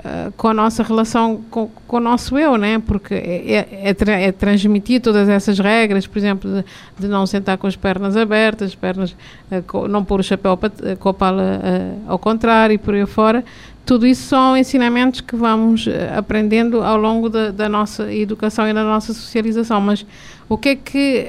eh, 0.04 0.32
com 0.36 0.50
a 0.50 0.54
nossa 0.54 0.84
relação 0.84 1.42
com, 1.50 1.70
com, 1.88 1.98
o 1.98 2.00
nosso 2.00 2.38
eu, 2.38 2.58
né? 2.58 2.82
porque 2.86 3.14
é, 3.14 3.70
é, 3.84 3.90
é, 3.90 4.24
é 4.26 4.32
transmitir 4.32 5.02
todas 5.02 5.30
essas 5.30 5.58
regras, 5.58 6.06
por 6.06 6.18
exemplo, 6.18 6.52
de, 6.52 6.66
de, 7.00 7.08
não 7.08 7.26
sentar 7.26 7.58
com 7.58 7.66
as 7.66 7.76
pernas 7.76 8.18
abertas, 8.18 8.76
pernas, 8.76 9.12
uh, 9.12 9.64
com, 9.66 9.88
não 9.88 10.04
pôr 10.04 10.20
o 10.20 10.24
chapéu 10.24 10.60
eh, 10.84 10.96
com 10.96 11.10
a 11.10 11.14
pala 11.14 11.62
ao 12.08 12.20
contrário 12.20 12.74
e 12.74 12.78
por 12.78 12.94
aí 12.94 13.06
fora. 13.06 13.44
Tudo 13.86 14.06
isso 14.06 14.24
são 14.24 14.58
ensinamentos 14.58 15.22
que 15.22 15.36
vamos 15.36 15.88
aprendendo 16.18 16.82
ao 16.82 16.98
longo 16.98 17.30
da, 17.30 17.52
da 17.52 17.70
nossa 17.70 18.12
educação 18.12 18.68
e 18.68 18.74
da 18.74 18.84
nossa 18.84 19.14
socialização. 19.14 19.80
Mas 19.80 20.06
o 20.50 20.58
que 20.58 20.70
é 20.70 20.76
que 20.76 21.28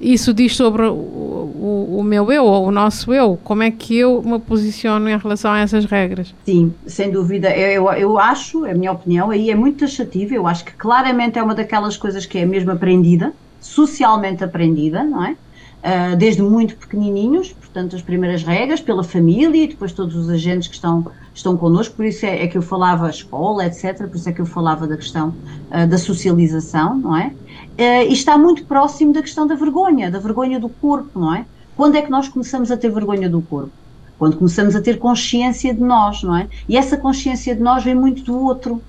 isso 0.00 0.32
diz 0.32 0.56
sobre 0.56 0.82
o, 0.82 0.92
o, 0.92 1.96
o, 1.98 2.02
meu 2.04 2.30
eu, 2.30 2.44
ou 2.44 2.68
o 2.68 2.70
nosso 2.70 3.12
eu, 3.12 3.38
como 3.42 3.62
é 3.62 3.70
que 3.70 3.96
eu 3.96 4.22
me 4.22 4.38
posiciono 4.38 5.08
em 5.08 5.18
relação 5.18 5.52
a 5.52 5.58
essas 5.58 5.84
regras? 5.84 6.34
Sim, 6.44 6.72
sem 6.86 7.10
dúvida. 7.10 7.50
Eu, 7.50 7.84
eu, 7.84 7.92
eu 7.92 8.18
acho, 8.18 8.64
é 8.64 8.72
a 8.72 8.74
minha 8.74 8.92
opinião, 8.92 9.30
aí 9.30 9.50
é 9.50 9.54
muito 9.54 9.80
taxativa, 9.80 10.34
eu 10.34 10.46
acho 10.46 10.64
que 10.64 10.72
claramente 10.72 11.38
é 11.38 11.42
uma 11.42 11.54
daquelas 11.54 11.96
coisas 11.96 12.24
que 12.26 12.38
é 12.38 12.46
mesmo 12.46 12.70
aprendida, 12.70 13.32
socialmente 13.60 14.44
aprendida, 14.44 15.02
não 15.02 15.24
é? 15.24 15.36
Uh, 15.78 16.16
desde 16.16 16.42
muito 16.42 16.76
pequenininhos, 16.76 17.52
portanto, 17.52 17.94
as 17.94 18.02
primeiras 18.02 18.42
regras 18.42 18.80
pela 18.80 19.04
família 19.04 19.64
e 19.64 19.68
depois 19.68 19.92
todos 19.92 20.16
os 20.16 20.28
agentes 20.28 20.66
que 20.66 20.74
estão, 20.74 21.06
estão 21.32 21.56
connosco, 21.56 21.94
por 21.94 22.04
isso 22.04 22.26
é, 22.26 22.42
é 22.42 22.48
que 22.48 22.58
eu 22.58 22.62
falava 22.62 23.08
escola, 23.08 23.64
etc., 23.64 23.96
por 24.08 24.16
isso 24.16 24.28
é 24.28 24.32
que 24.32 24.40
eu 24.40 24.46
falava 24.46 24.88
da 24.88 24.96
questão 24.96 25.32
uh, 25.70 25.86
da 25.86 25.96
socialização, 25.96 26.96
não 26.96 27.16
é? 27.16 27.32
Uh, 27.78 28.10
e 28.10 28.12
está 28.12 28.36
muito 28.36 28.64
próximo 28.64 29.12
da 29.12 29.22
questão 29.22 29.46
da 29.46 29.54
vergonha, 29.54 30.10
da 30.10 30.18
vergonha 30.18 30.58
do 30.58 30.68
corpo, 30.68 31.20
não 31.20 31.32
é? 31.32 31.46
Quando 31.76 31.94
é 31.94 32.02
que 32.02 32.10
nós 32.10 32.28
começamos 32.28 32.72
a 32.72 32.76
ter 32.76 32.90
vergonha 32.90 33.30
do 33.30 33.40
corpo? 33.40 33.70
Quando 34.18 34.36
começamos 34.36 34.74
a 34.74 34.82
ter 34.82 34.98
consciência 34.98 35.72
de 35.72 35.80
nós, 35.80 36.24
não 36.24 36.36
é? 36.36 36.48
E 36.68 36.76
essa 36.76 36.96
consciência 36.96 37.54
de 37.54 37.62
nós 37.62 37.84
vem 37.84 37.94
muito 37.94 38.24
do 38.24 38.36
outro, 38.36 38.82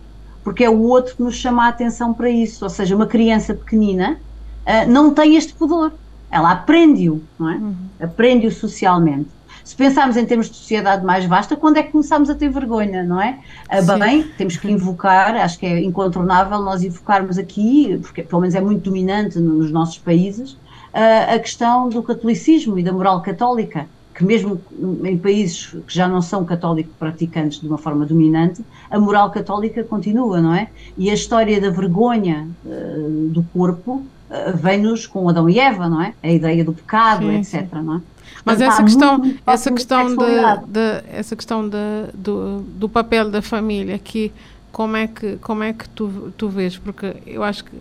porque 0.44 0.64
é 0.64 0.70
o 0.70 0.82
outro 0.82 1.16
que 1.16 1.22
nos 1.22 1.36
chama 1.36 1.66
a 1.66 1.68
atenção 1.68 2.16
para 2.16 2.32
isso. 2.32 2.64
Ou 2.64 2.70
seja, 2.70 2.96
uma 2.96 3.06
criança 3.06 3.54
pequenina 3.54 4.20
uh, 4.66 4.90
não 4.90 5.14
tem 5.14 5.36
este 5.36 5.54
pudor, 5.54 5.92
ela 6.32 6.52
aprende-o, 6.52 7.22
não 7.38 7.50
é? 7.50 7.56
Uhum. 7.58 7.76
Aprende-o 8.00 8.52
socialmente. 8.52 9.30
Se 9.64 9.76
pensarmos 9.76 10.18
em 10.18 10.26
termos 10.26 10.50
de 10.50 10.56
sociedade 10.56 11.06
mais 11.06 11.26
vasta, 11.26 11.56
quando 11.56 11.78
é 11.78 11.84
que 11.84 11.92
começamos 11.92 12.30
a 12.30 12.36
ter 12.36 12.50
vergonha, 12.50 13.04
não 13.04 13.22
é? 13.22 13.40
Uh, 13.72 14.00
bem, 14.00 14.24
temos 14.38 14.58
que 14.58 14.70
invocar, 14.70 15.36
acho 15.36 15.60
que 15.60 15.66
é 15.66 15.80
incontornável 15.82 16.60
nós 16.60 16.84
invocarmos 16.84 17.38
aqui, 17.38 18.00
porque 18.02 18.24
pelo 18.24 18.42
menos 18.42 18.56
é 18.56 18.62
muito 18.62 18.84
dominante 18.84 19.40
nos 19.40 19.72
nossos 19.72 19.98
países, 19.98 20.54
uh, 20.54 21.36
a 21.36 21.40
questão 21.40 21.90
do 21.90 22.02
catolicismo 22.02 22.80
e 22.80 22.84
da 22.84 22.92
moral 22.92 23.22
católica 23.22 23.88
que 24.20 24.26
mesmo 24.26 24.60
em 25.06 25.18
países 25.18 25.68
que 25.88 25.96
já 25.96 26.06
não 26.06 26.22
são 26.22 26.44
católicos 26.44 26.94
praticantes 27.00 27.62
de 27.62 27.68
uma 27.68 27.78
forma 27.78 28.06
dominante, 28.06 28.62
a 28.92 29.00
moral 29.00 29.32
católica 29.32 29.82
continua, 29.82 30.42
não 30.42 30.54
é? 30.54 30.68
E 30.98 31.10
a 31.10 31.14
história 31.14 31.62
da 31.62 31.70
vergonha 31.70 32.46
uh, 32.66 33.30
do 33.30 33.42
corpo 33.54 34.04
uh, 34.30 34.58
vem-nos 34.58 35.08
com 35.08 35.30
Adão 35.30 35.50
e 35.50 35.58
Eva, 35.58 35.88
não 35.88 36.02
é? 36.02 36.14
A 36.22 36.30
ideia 36.30 36.66
do 36.66 36.74
pecado, 36.74 37.28
sim, 37.28 37.38
etc, 37.38 37.62
sim. 37.62 37.82
não 37.82 37.96
é? 37.96 38.02
Mas 38.46 38.62
essa 38.62 38.84
questão, 38.84 39.34
essa 39.46 39.72
questão, 39.72 40.08
de, 40.08 40.68
de, 40.68 41.04
essa 41.12 41.36
questão 41.36 41.68
de, 41.68 41.78
do, 42.14 42.62
do 42.62 42.90
papel 42.90 43.30
da 43.30 43.42
família 43.42 43.96
aqui, 43.96 44.32
como 44.72 44.96
é 44.96 45.08
que, 45.08 45.38
como 45.38 45.64
é 45.64 45.74
que 45.74 45.88
tu, 45.90 46.34
tu 46.38 46.50
vês? 46.50 46.78
Porque 46.78 47.16
eu 47.26 47.44
acho 47.44 47.66
que, 47.66 47.72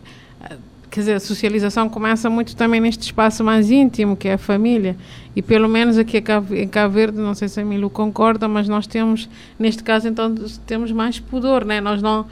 quer 0.91 1.01
dizer, 1.01 1.15
a 1.15 1.21
socialização 1.21 1.89
começa 1.89 2.29
muito 2.29 2.57
também 2.57 2.81
neste 2.81 3.03
espaço 3.03 3.45
mais 3.45 3.71
íntimo, 3.71 4.17
que 4.17 4.29
é 4.29 4.35
a 4.35 4.39
família. 4.39 4.97
E 5.37 5.43
pelo 5.43 5.69
menos 5.69 5.99
aqui 5.99 6.19
em 6.19 6.69
Cabo 6.69 6.95
Verde, 6.95 7.19
não 7.19 7.35
sei 7.35 7.49
se 7.49 7.61
a 7.61 7.65
Milu 7.65 7.91
concorda, 7.91 8.49
mas 8.49 8.69
nós 8.69 8.87
temos, 8.87 9.29
neste 9.59 9.83
caso, 9.83 10.09
então, 10.09 10.35
temos 10.67 10.91
mais 10.91 11.21
pudor, 11.21 11.65
né? 11.65 11.81
Nós 11.81 12.03
não 12.03 12.27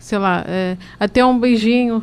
sei 0.00 0.18
lá, 0.18 0.44
é, 0.46 0.76
até 0.98 1.24
um 1.24 1.38
beijinho 1.38 2.02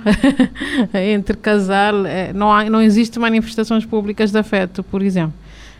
entre 0.93 1.37
casal, 1.37 2.05
é, 2.05 2.33
não, 2.33 2.51
há, 2.51 2.69
não 2.69 2.81
existe 2.81 3.17
manifestações 3.19 3.85
públicas 3.85 4.31
de 4.31 4.37
afeto, 4.37 4.83
por 4.83 5.01
exemplo. 5.01 5.33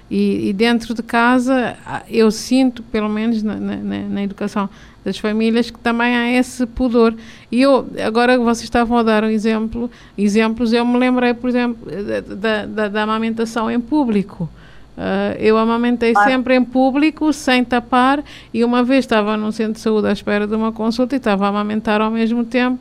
E, 0.10 0.50
e, 0.50 0.54
dentro 0.54 0.94
de 0.94 1.02
casa, 1.02 1.76
eu 2.08 2.30
sinto, 2.30 2.84
pelo 2.84 3.10
menos 3.10 3.42
na, 3.42 3.56
na, 3.56 3.76
na, 3.76 4.24
educação 4.24 4.70
das 5.04 5.18
famílias, 5.18 5.72
que 5.72 5.80
também 5.80 6.16
há 6.16 6.32
esse 6.32 6.66
pudor. 6.68 7.16
E 7.52 7.62
eu, 7.62 7.88
agora 8.06 8.38
vocês 8.38 8.66
estavam 8.66 9.00
a 9.00 9.04
dar 9.04 9.24
um 9.24 9.30
exemplo, 9.30 9.90
exemplos, 10.16 10.74
eu 10.74 10.86
me 10.86 10.98
lembrei, 11.00 11.34
por 11.34 11.50
exemplo, 11.50 11.88
da, 12.36 12.66
da, 12.68 12.88
da 12.88 13.02
amamentação 13.02 13.70
em 13.70 13.80
público. 13.80 14.48
Uh, 14.96 15.36
eu 15.40 15.58
amamentei 15.58 16.14
ah. 16.16 16.24
sempre 16.24 16.56
em 16.56 16.64
público, 16.64 17.34
sem 17.34 17.64
tapar, 17.66 18.24
e 18.54 18.64
uma 18.64 18.84
vez 18.84 19.04
estava 19.04 19.36
num 19.36 19.52
centro 19.52 19.74
de 19.74 19.80
saúde 19.80 20.08
à 20.08 20.12
espera 20.12 20.48
de 20.48 20.56
uma 20.56 20.72
consulta 20.72 21.16
e 21.16 21.18
estava 21.18 21.46
a 21.46 21.50
amamentar 21.50 22.00
ao 22.00 22.12
mesmo 22.12 22.46
tempo. 22.46 22.80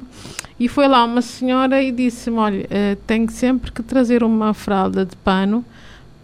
E 0.60 0.68
foi 0.68 0.86
lá 0.86 1.02
uma 1.04 1.20
senhora 1.20 1.82
e 1.82 1.90
disse-me: 1.90 2.36
Olha, 2.36 2.60
uh, 2.60 2.96
tenho 3.06 3.28
sempre 3.30 3.72
que 3.72 3.82
trazer 3.82 4.22
uma 4.22 4.54
fralda 4.54 5.04
de 5.04 5.16
pano 5.16 5.64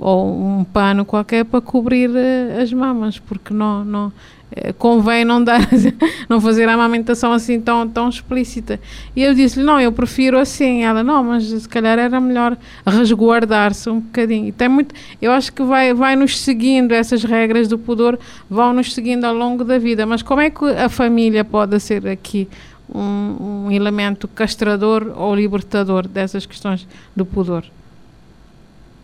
ou 0.00 0.34
um 0.34 0.64
pano 0.64 1.04
qualquer 1.04 1.44
para 1.44 1.60
cobrir 1.60 2.08
uh, 2.08 2.62
as 2.62 2.72
mamas, 2.72 3.18
porque 3.18 3.52
não, 3.52 3.84
não 3.84 4.06
uh, 4.06 4.74
convém 4.78 5.24
não 5.26 5.44
dar, 5.44 5.60
não 6.26 6.40
fazer 6.40 6.66
a 6.68 6.72
amamentação 6.72 7.32
assim 7.32 7.60
tão, 7.60 7.86
tão 7.86 8.08
explícita. 8.08 8.80
E 9.14 9.22
eu 9.22 9.34
disse-lhe, 9.34 9.64
não, 9.64 9.78
eu 9.78 9.92
prefiro 9.92 10.38
assim. 10.38 10.82
Ela, 10.82 11.04
não, 11.04 11.22
mas 11.22 11.44
se 11.44 11.68
calhar 11.68 11.98
era 11.98 12.18
melhor 12.18 12.56
resguardar-se 12.86 13.90
um 13.90 14.00
bocadinho. 14.00 14.48
E 14.48 14.52
tem 14.52 14.68
muito, 14.68 14.94
eu 15.20 15.30
acho 15.32 15.52
que 15.52 15.62
vai, 15.62 15.92
vai 15.92 16.16
nos 16.16 16.38
seguindo, 16.38 16.92
essas 16.92 17.22
regras 17.22 17.68
do 17.68 17.78
pudor 17.78 18.18
vão 18.48 18.72
nos 18.72 18.94
seguindo 18.94 19.24
ao 19.24 19.34
longo 19.34 19.64
da 19.64 19.78
vida. 19.78 20.06
Mas 20.06 20.22
como 20.22 20.40
é 20.40 20.48
que 20.48 20.64
a 20.64 20.88
família 20.88 21.44
pode 21.44 21.78
ser 21.78 22.08
aqui 22.08 22.48
um, 22.92 23.66
um 23.66 23.70
elemento 23.70 24.26
castrador 24.26 25.12
ou 25.14 25.34
libertador 25.34 26.08
dessas 26.08 26.46
questões 26.46 26.88
do 27.14 27.26
pudor? 27.26 27.64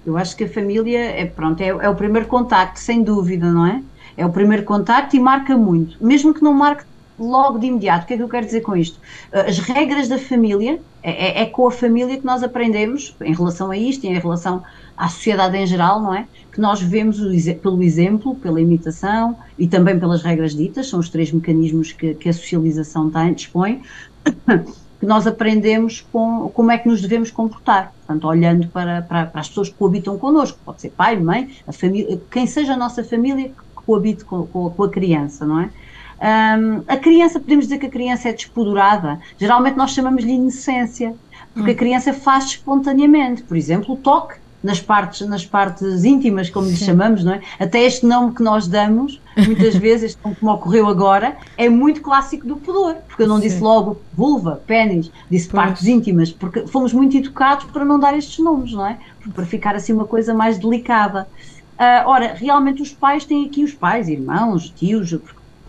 Eu 0.06 0.16
acho 0.16 0.36
que 0.36 0.44
a 0.44 0.48
família 0.48 0.98
é, 0.98 1.26
pronto, 1.26 1.60
é, 1.60 1.66
é 1.66 1.88
o 1.88 1.94
primeiro 1.96 2.28
contacto, 2.28 2.78
sem 2.78 3.02
dúvida, 3.02 3.50
não 3.50 3.66
é? 3.66 3.82
É 4.16 4.24
o 4.24 4.30
primeiro 4.30 4.62
contacto 4.62 5.16
e 5.16 5.20
marca 5.20 5.56
muito, 5.56 6.02
mesmo 6.02 6.32
que 6.32 6.42
não 6.42 6.54
marque 6.54 6.84
logo 7.18 7.58
de 7.58 7.66
imediato. 7.66 8.04
O 8.04 8.06
que 8.06 8.14
é 8.14 8.16
que 8.16 8.22
eu 8.22 8.28
quero 8.28 8.46
dizer 8.46 8.60
com 8.60 8.76
isto? 8.76 8.98
Uh, 9.32 9.48
as 9.48 9.58
regras 9.58 10.06
da 10.06 10.16
família, 10.16 10.80
é, 11.02 11.40
é, 11.40 11.42
é, 11.42 11.46
com 11.46 11.66
a 11.66 11.70
família 11.72 12.16
que 12.16 12.24
nós 12.24 12.42
aprendemos 12.42 13.16
em 13.20 13.34
relação 13.34 13.70
a 13.70 13.76
isto 13.76 14.04
e 14.04 14.08
em 14.08 14.18
relação 14.18 14.62
à 14.96 15.08
sociedade 15.08 15.56
em 15.56 15.66
geral, 15.66 16.00
não 16.00 16.14
é? 16.14 16.26
Que 16.52 16.60
nós 16.60 16.80
vemos 16.80 17.18
pelo 17.60 17.82
exemplo, 17.82 18.36
pela 18.36 18.60
imitação 18.60 19.36
e 19.58 19.66
também 19.66 19.98
pelas 19.98 20.22
regras 20.22 20.54
ditas, 20.54 20.88
são 20.88 21.00
os 21.00 21.08
três 21.08 21.32
mecanismos 21.32 21.92
que, 21.92 22.14
que 22.14 22.28
a 22.28 22.32
socialização 22.32 23.10
tem, 23.10 23.34
dispõe. 23.34 23.82
que 24.98 25.06
nós 25.06 25.26
aprendemos 25.26 26.06
com, 26.12 26.50
como 26.54 26.70
é 26.70 26.78
que 26.78 26.88
nos 26.88 27.02
devemos 27.02 27.30
comportar. 27.30 27.92
Portanto, 28.06 28.26
olhando 28.26 28.68
para, 28.68 29.02
para, 29.02 29.26
para, 29.26 29.40
as 29.40 29.48
pessoas 29.48 29.68
que 29.68 29.74
coabitam 29.74 30.16
connosco, 30.18 30.58
pode 30.64 30.80
ser 30.80 30.90
pai, 30.90 31.16
mãe, 31.16 31.50
a 31.66 31.72
família, 31.72 32.20
quem 32.30 32.46
seja 32.46 32.74
a 32.74 32.76
nossa 32.76 33.04
família 33.04 33.48
que 33.48 33.82
coabite 33.84 34.24
com, 34.24 34.46
com, 34.46 34.70
com 34.70 34.82
a 34.82 34.88
criança, 34.88 35.44
não 35.44 35.60
é? 35.60 35.70
Um, 36.18 36.82
a 36.88 36.96
criança, 36.96 37.38
podemos 37.38 37.66
dizer 37.66 37.78
que 37.78 37.86
a 37.86 37.90
criança 37.90 38.30
é 38.30 38.32
despodurada, 38.32 39.20
geralmente 39.38 39.76
nós 39.76 39.90
chamamos-lhe 39.90 40.32
inocência, 40.32 41.14
porque 41.52 41.70
hum. 41.70 41.74
a 41.74 41.76
criança 41.76 42.12
faz 42.14 42.46
espontaneamente, 42.46 43.42
por 43.42 43.56
exemplo, 43.56 43.94
o 43.94 43.98
toque 43.98 44.36
nas 44.62 44.80
partes, 44.80 45.26
nas 45.26 45.44
partes 45.44 46.04
íntimas, 46.04 46.50
como 46.50 46.68
lhe 46.68 46.76
chamamos, 46.76 47.22
não 47.22 47.34
é? 47.34 47.40
Até 47.58 47.82
este 47.82 48.04
nome 48.06 48.34
que 48.34 48.42
nós 48.42 48.66
damos, 48.66 49.20
muitas 49.36 49.74
vezes, 49.76 50.12
este 50.12 50.24
nome 50.24 50.36
como 50.36 50.52
ocorreu 50.52 50.88
agora, 50.88 51.36
é 51.56 51.68
muito 51.68 52.00
clássico 52.00 52.46
do 52.46 52.56
pudor, 52.56 52.96
porque 53.06 53.22
eu 53.22 53.28
não 53.28 53.36
Sim. 53.36 53.42
disse 53.42 53.60
logo 53.60 54.00
vulva, 54.12 54.62
pênis, 54.66 55.10
disse 55.30 55.48
pois. 55.48 55.64
partes 55.64 55.86
íntimas, 55.86 56.32
porque 56.32 56.66
fomos 56.66 56.92
muito 56.92 57.16
educados 57.16 57.66
para 57.66 57.84
não 57.84 57.98
dar 57.98 58.16
estes 58.16 58.38
nomes, 58.38 58.72
não 58.72 58.86
é? 58.86 58.98
Para 59.34 59.44
ficar 59.44 59.76
assim 59.76 59.92
uma 59.92 60.06
coisa 60.06 60.34
mais 60.34 60.58
delicada. 60.58 61.28
Uh, 61.78 62.08
ora, 62.08 62.34
realmente 62.34 62.80
os 62.80 62.92
pais 62.92 63.24
têm 63.24 63.44
aqui 63.46 63.62
os 63.62 63.74
pais, 63.74 64.08
irmãos, 64.08 64.70
tios, 64.70 65.14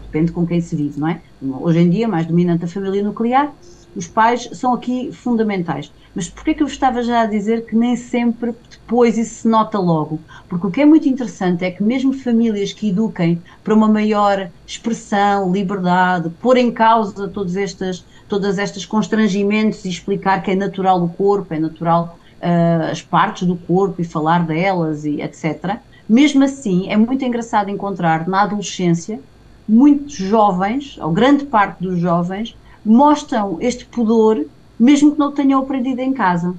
depende 0.01 0.31
com 0.31 0.47
quem 0.47 0.61
se 0.61 0.75
vive, 0.75 0.99
não 0.99 1.07
é? 1.07 1.21
Hoje 1.41 1.79
em 1.79 1.89
dia, 1.89 2.07
mais 2.07 2.25
dominante 2.25 2.65
a 2.65 2.67
família 2.67 3.03
nuclear, 3.03 3.53
os 3.93 4.07
pais 4.07 4.49
são 4.53 4.73
aqui 4.73 5.11
fundamentais. 5.11 5.91
Mas 6.13 6.29
porquê 6.29 6.53
que 6.53 6.63
eu 6.63 6.67
estava 6.67 7.03
já 7.03 7.21
a 7.21 7.25
dizer 7.25 7.65
que 7.65 7.75
nem 7.75 7.95
sempre 7.95 8.53
depois 8.87 9.17
isso 9.17 9.41
se 9.41 9.47
nota 9.49 9.77
logo? 9.77 10.17
Porque 10.47 10.65
o 10.65 10.71
que 10.71 10.79
é 10.79 10.85
muito 10.85 11.09
interessante 11.09 11.65
é 11.65 11.69
que 11.69 11.83
mesmo 11.83 12.13
famílias 12.13 12.71
que 12.71 12.87
eduquem 12.87 13.41
para 13.61 13.73
uma 13.73 13.89
maior 13.89 14.49
expressão, 14.65 15.51
liberdade, 15.51 16.29
pôr 16.41 16.55
em 16.55 16.71
causa 16.71 17.27
todos 17.27 17.57
estes, 17.57 18.05
todas 18.29 18.57
estas 18.57 18.85
constrangimentos 18.85 19.83
e 19.83 19.89
explicar 19.89 20.41
que 20.41 20.51
é 20.51 20.55
natural 20.55 21.03
o 21.03 21.09
corpo, 21.09 21.53
é 21.53 21.59
natural 21.59 22.17
uh, 22.37 22.89
as 22.89 23.01
partes 23.01 23.45
do 23.45 23.57
corpo 23.57 24.01
e 24.01 24.05
falar 24.05 24.45
delas 24.45 25.03
e 25.03 25.21
etc. 25.21 25.79
Mesmo 26.07 26.45
assim, 26.45 26.89
é 26.89 26.95
muito 26.95 27.25
engraçado 27.25 27.69
encontrar 27.69 28.25
na 28.25 28.43
adolescência 28.43 29.19
muitos 29.67 30.15
jovens, 30.15 30.97
ou 30.97 31.11
grande 31.11 31.43
parte 31.43 31.83
dos 31.83 31.99
jovens, 31.99 32.55
mostram 32.85 33.57
este 33.59 33.85
pudor, 33.85 34.45
mesmo 34.79 35.11
que 35.11 35.19
não 35.19 35.33
tenham 35.33 35.61
aprendido 35.61 35.99
em 35.99 36.13
casa. 36.13 36.55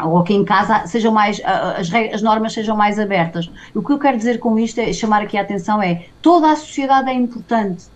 Ou 0.00 0.22
que 0.22 0.32
em 0.32 0.44
casa 0.44 0.86
sejam 0.86 1.12
mais, 1.12 1.40
as, 1.44 1.92
as 1.92 2.22
normas 2.22 2.52
sejam 2.52 2.76
mais 2.76 2.98
abertas. 2.98 3.50
O 3.74 3.82
que 3.82 3.92
eu 3.92 3.98
quero 3.98 4.16
dizer 4.16 4.38
com 4.38 4.58
isto 4.58 4.78
é 4.78 4.92
chamar 4.92 5.22
aqui 5.22 5.36
a 5.36 5.42
atenção 5.42 5.82
é 5.82 6.06
toda 6.22 6.52
a 6.52 6.56
sociedade 6.56 7.10
é 7.10 7.14
importante. 7.14 7.86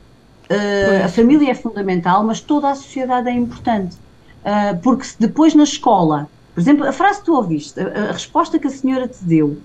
Uh, 0.51 1.05
a 1.05 1.09
família 1.09 1.51
é 1.51 1.55
fundamental, 1.55 2.25
mas 2.25 2.41
toda 2.41 2.71
a 2.71 2.75
sociedade 2.75 3.29
é 3.29 3.33
importante. 3.33 3.97
Uh, 4.45 4.77
porque 4.83 5.05
se 5.05 5.21
depois 5.21 5.55
na 5.55 5.63
escola, 5.63 6.29
por 6.55 6.61
exemplo, 6.61 6.87
a 6.87 6.93
frase 6.93 7.21
que 7.21 7.27
tu 7.27 7.35
ouviste, 7.35 7.81
a, 7.81 8.11
a 8.11 8.13
resposta 8.13 8.59
que 8.59 8.67
a 8.67 8.71
senhora 8.71 9.07
te 9.07 9.23
deu, 9.25 9.59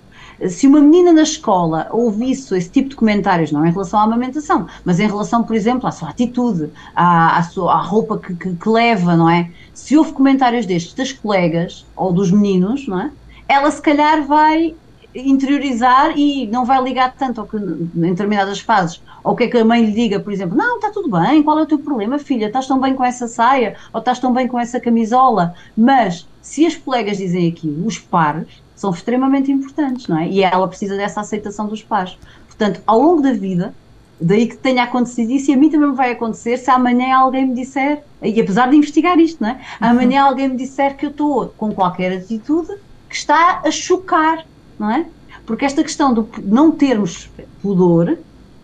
se 0.48 0.67
uma 0.67 0.79
menina 0.79 1.12
na 1.12 1.24
escola 1.24 1.88
ouvisse 1.91 2.56
esse 2.56 2.70
tipo 2.70 2.89
de 2.89 2.96
comentários, 2.96 3.51
não 3.51 3.65
em 3.65 3.72
relação 3.72 4.00
à 4.00 4.03
amamentação, 4.03 4.67
mas 4.86 5.00
em 5.00 5.08
relação, 5.08 5.44
por 5.44 5.56
exemplo, 5.56 5.88
à 5.88 5.91
sua 5.91 6.10
atitude, 6.10 6.70
à, 6.96 7.38
à, 7.38 7.44
sua, 7.44 7.74
à 7.74 7.82
roupa 7.82 8.17
que, 8.17 8.36
que, 8.36 8.53
que, 8.56 8.70
leva, 8.70 9.15
não 9.15 9.29
é? 9.29 9.50
Se 9.74 9.98
houve 9.98 10.13
comentários 10.13 10.65
destes 10.65 10.94
das 10.94 11.12
colegas 11.12 11.86
ou 11.96 12.13
dos 12.13 12.32
meninos, 12.32 12.88
não 12.88 13.00
é? 13.01 13.12
Ela 13.48 13.72
se 13.72 13.82
calhar 13.82 14.24
vai 14.25 14.75
interiorizar 15.15 16.17
e 16.17 16.46
não 16.48 16.65
vai 16.65 16.82
ligar 16.84 17.13
tanto 17.15 17.41
ao 17.41 17.48
que, 17.48 17.58
em 17.58 18.12
determinadas 18.12 18.60
fases, 18.60 19.01
ou 19.24 19.34
o 19.34 19.36
que 19.36 19.46
é 19.46 19.48
que 19.48 19.58
a 19.58 19.65
mãe 19.65 19.84
lhe 19.84 19.91
diga, 19.91 20.20
por 20.20 20.32
exemplo, 20.32 20.56
não, 20.56 20.75
está 20.75 20.91
tudo 20.91 21.10
bem, 21.10 21.41
qual 21.41 21.58
é 21.58 21.63
o 21.63 21.65
teu 21.65 21.79
problema, 21.79 22.20
filha, 22.20 22.46
estás 22.46 22.67
tão 22.67 22.79
bem 22.79 22.94
com 22.94 23.03
essa 23.03 23.27
saia, 23.27 23.75
ou 23.91 24.00
estás 24.00 24.20
tão 24.20 24.32
bem 24.32 24.48
com 24.48 24.60
essa 24.60 24.79
camisola, 24.79 25.56
mas 25.75 26.27
se 26.41 26.65
as 26.65 26.75
colegas 26.75 27.17
dizem 27.17 27.48
aqui, 27.48 27.67
os 27.86 27.98
pares, 27.98 28.48
são 28.77 28.91
extremamente 28.91 29.51
importantes, 29.51 30.07
não 30.07 30.19
é? 30.19 30.29
E 30.29 30.43
ela 30.43 30.67
precisa 30.67 30.96
dessa 30.96 31.19
aceitação 31.19 31.67
dos 31.67 31.84
pais. 31.84 32.17
Portanto, 32.46 32.79
ao 32.86 33.01
longo 33.01 33.22
da 33.22 33.34
vida, 33.34 33.74
daí 34.22 34.48
que 34.48 34.55
tenha 34.55 34.84
acontecido 34.84 35.31
isso, 35.31 35.50
e 35.50 35.55
a 35.55 35.57
mim 35.57 35.69
também 35.69 35.91
vai 35.93 36.12
acontecer 36.12 36.57
se 36.57 36.69
amanhã 36.69 37.17
alguém 37.17 37.48
me 37.48 37.55
disser, 37.55 38.03
e 38.22 38.39
apesar 38.39 38.69
de 38.69 38.77
investigar 38.77 39.19
isto, 39.19 39.41
não 39.41 39.50
é? 39.50 39.60
Amanhã 39.81 40.22
uhum. 40.22 40.29
alguém 40.29 40.48
me 40.48 40.55
disser 40.55 40.96
que 40.96 41.07
eu 41.07 41.10
estou 41.10 41.48
com 41.57 41.74
qualquer 41.74 42.15
atitude 42.15 42.69
que 43.10 43.15
está 43.15 43.62
a 43.65 43.72
chocar, 43.72 44.46
não 44.79 44.91
é? 44.91 45.07
Porque 45.43 45.65
esta 45.65 45.81
questão 45.81 46.13
de 46.13 46.24
não 46.43 46.72
termos 46.72 47.29
pudor, 47.62 48.17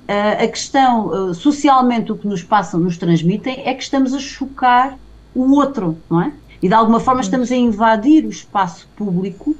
a 0.07 0.47
questão 0.47 1.33
socialmente 1.33 2.11
o 2.11 2.17
que 2.17 2.27
nos 2.27 2.43
passam, 2.43 2.79
nos 2.79 2.97
transmitem, 2.97 3.63
é 3.65 3.73
que 3.73 3.81
estamos 3.81 4.13
a 4.13 4.19
chocar 4.19 4.97
o 5.33 5.55
outro, 5.55 5.97
não 6.09 6.21
é? 6.21 6.33
E 6.61 6.67
de 6.67 6.73
alguma 6.73 6.99
forma 6.99 7.21
estamos 7.21 7.51
a 7.51 7.55
invadir 7.55 8.25
o 8.25 8.29
espaço 8.29 8.87
público 8.95 9.55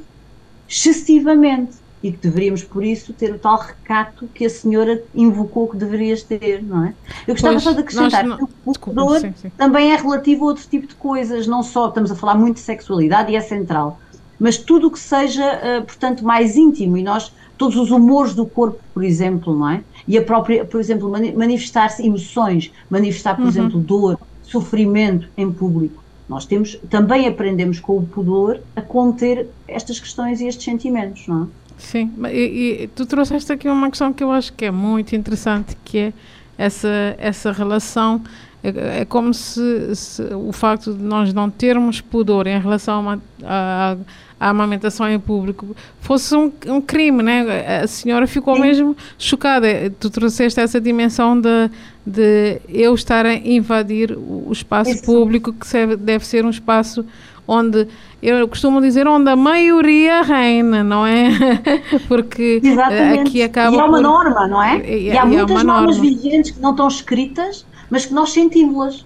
excessivamente 0.74 1.84
e 2.02 2.12
que 2.12 2.18
deveríamos, 2.18 2.64
por 2.64 2.84
isso, 2.84 3.14
ter 3.14 3.34
o 3.34 3.40
tal 3.40 3.58
recato 3.58 4.28
que 4.34 4.46
a 4.46 4.50
senhora 4.50 5.02
invocou 5.16 5.70
que 5.70 5.78
deverias 5.78 6.22
ter, 6.22 6.62
não 6.62 6.86
é? 6.86 6.94
Eu 7.26 7.34
gostava 7.34 7.54
pois, 7.54 7.64
só 7.64 7.72
de 7.72 7.80
acrescentar 7.80 8.38
que 8.38 8.44
o 8.66 8.74
pudor 8.74 9.22
também 9.58 9.94
é 9.94 9.96
relativo 9.96 10.44
a 10.44 10.48
outro 10.50 10.68
tipo 10.70 10.86
de 10.86 10.96
coisas, 10.96 11.48
não 11.48 11.64
só 11.64 11.88
estamos 11.88 12.12
a 12.12 12.16
falar 12.16 12.36
muito 12.36 12.56
de 12.56 12.62
sexualidade 12.62 13.32
e 13.32 13.38
é 13.38 13.42
central, 13.42 14.02
mas 14.38 14.58
tudo 14.58 14.88
o 14.88 14.92
que 14.92 15.00
seja, 15.00 15.46
uh, 15.46 15.86
portanto, 15.86 16.26
mais 16.26 16.58
íntimo 16.58 16.98
e 16.98 17.04
nós, 17.04 17.32
todos 17.58 17.78
os 17.78 17.90
humores 17.90 18.34
do 18.34 18.46
corpo, 18.46 18.80
por 18.94 19.02
exemplo, 19.02 19.58
não 19.58 19.70
é? 19.70 19.82
E 20.06 20.18
a 20.18 20.22
própria, 20.22 20.66
por 20.66 20.82
exemplo, 20.82 21.10
manifestar-se 21.10 22.06
emoções, 22.06 22.70
manifestar, 22.90 23.36
por 23.36 23.44
uhum. 23.44 23.48
exemplo, 23.48 23.80
dor, 23.80 24.20
sofrimento 24.42 25.30
em 25.38 25.50
público 25.50 26.03
nós 26.34 26.46
temos, 26.46 26.80
também 26.90 27.28
aprendemos 27.28 27.80
com 27.80 27.98
o 27.98 28.04
pudor 28.04 28.60
a 28.76 28.82
conter 28.82 29.48
estas 29.68 30.00
questões 30.00 30.42
e 30.42 30.48
estes 30.48 30.66
sentimentos, 30.66 31.28
não 31.28 31.44
é? 31.44 31.48
Sim, 31.78 32.12
e, 32.32 32.84
e 32.84 32.88
tu 32.88 33.06
trouxeste 33.06 33.52
aqui 33.52 33.68
uma 33.68 33.90
questão 33.90 34.12
que 34.12 34.24
eu 34.24 34.32
acho 34.32 34.52
que 34.54 34.66
é 34.66 34.72
muito 34.72 35.16
interessante, 35.16 35.76
que 35.84 35.98
é 35.98 36.14
essa, 36.58 37.16
essa 37.18 37.52
relação 37.52 38.22
é, 38.64 39.02
é 39.02 39.06
como 39.06 39.34
se, 39.34 39.96
se, 39.96 40.22
o 40.34 40.52
facto 40.52 40.94
de 40.94 41.04
nós 41.04 41.34
não 41.34 41.50
termos 41.50 42.00
pudor 42.00 42.48
em 42.48 42.60
relação 42.60 43.22
a 43.44 44.50
amamentação 44.50 45.10
em 45.10 45.20
público 45.20 45.76
fosse 46.02 46.36
um, 46.36 46.52
um, 46.68 46.82
crime, 46.82 47.24
né? 47.24 47.82
A 47.82 47.88
senhora 47.88 48.28
ficou 48.28 48.56
Sim. 48.56 48.62
mesmo 48.62 48.98
chocada. 49.18 49.68
Tu 50.00 50.10
trouxeste 50.10 50.60
essa 50.60 50.82
dimensão 50.82 51.40
de, 51.40 51.70
de 52.06 52.60
eu 52.68 52.94
estar 52.94 53.26
a 53.26 53.34
invadir 53.34 54.12
o 54.18 54.50
espaço 54.52 54.92
Isso. 54.92 55.06
público, 55.06 55.54
que 55.54 55.96
deve 55.98 56.26
ser 56.26 56.46
um 56.46 56.50
espaço 56.50 57.06
onde 57.48 57.88
eu 58.22 58.48
costumo 58.48 58.82
dizer 58.82 59.08
onde 59.08 59.30
a 59.30 59.36
maioria 59.36 60.22
reina, 60.22 60.84
não 60.84 61.06
é? 61.06 61.30
Porque 62.08 62.62
Exatamente. 62.64 63.30
aqui 63.30 63.44
acaba. 63.44 63.76
E 63.76 63.80
é 63.80 63.84
uma 63.84 63.98
por... 63.98 64.02
norma, 64.02 64.48
não 64.48 64.64
é? 64.64 64.78
E, 64.80 65.04
e 65.06 65.18
há 65.18 65.26
e 65.26 65.28
muitas 65.28 65.64
normas 65.64 65.98
norma. 65.98 66.02
vigentes 66.02 66.52
que 66.52 66.60
não 66.60 66.72
estão 66.72 66.88
escritas 66.88 67.66
mas 67.94 68.08
que 68.08 68.14
nós 68.14 68.32
sentimos-las. 68.32 69.06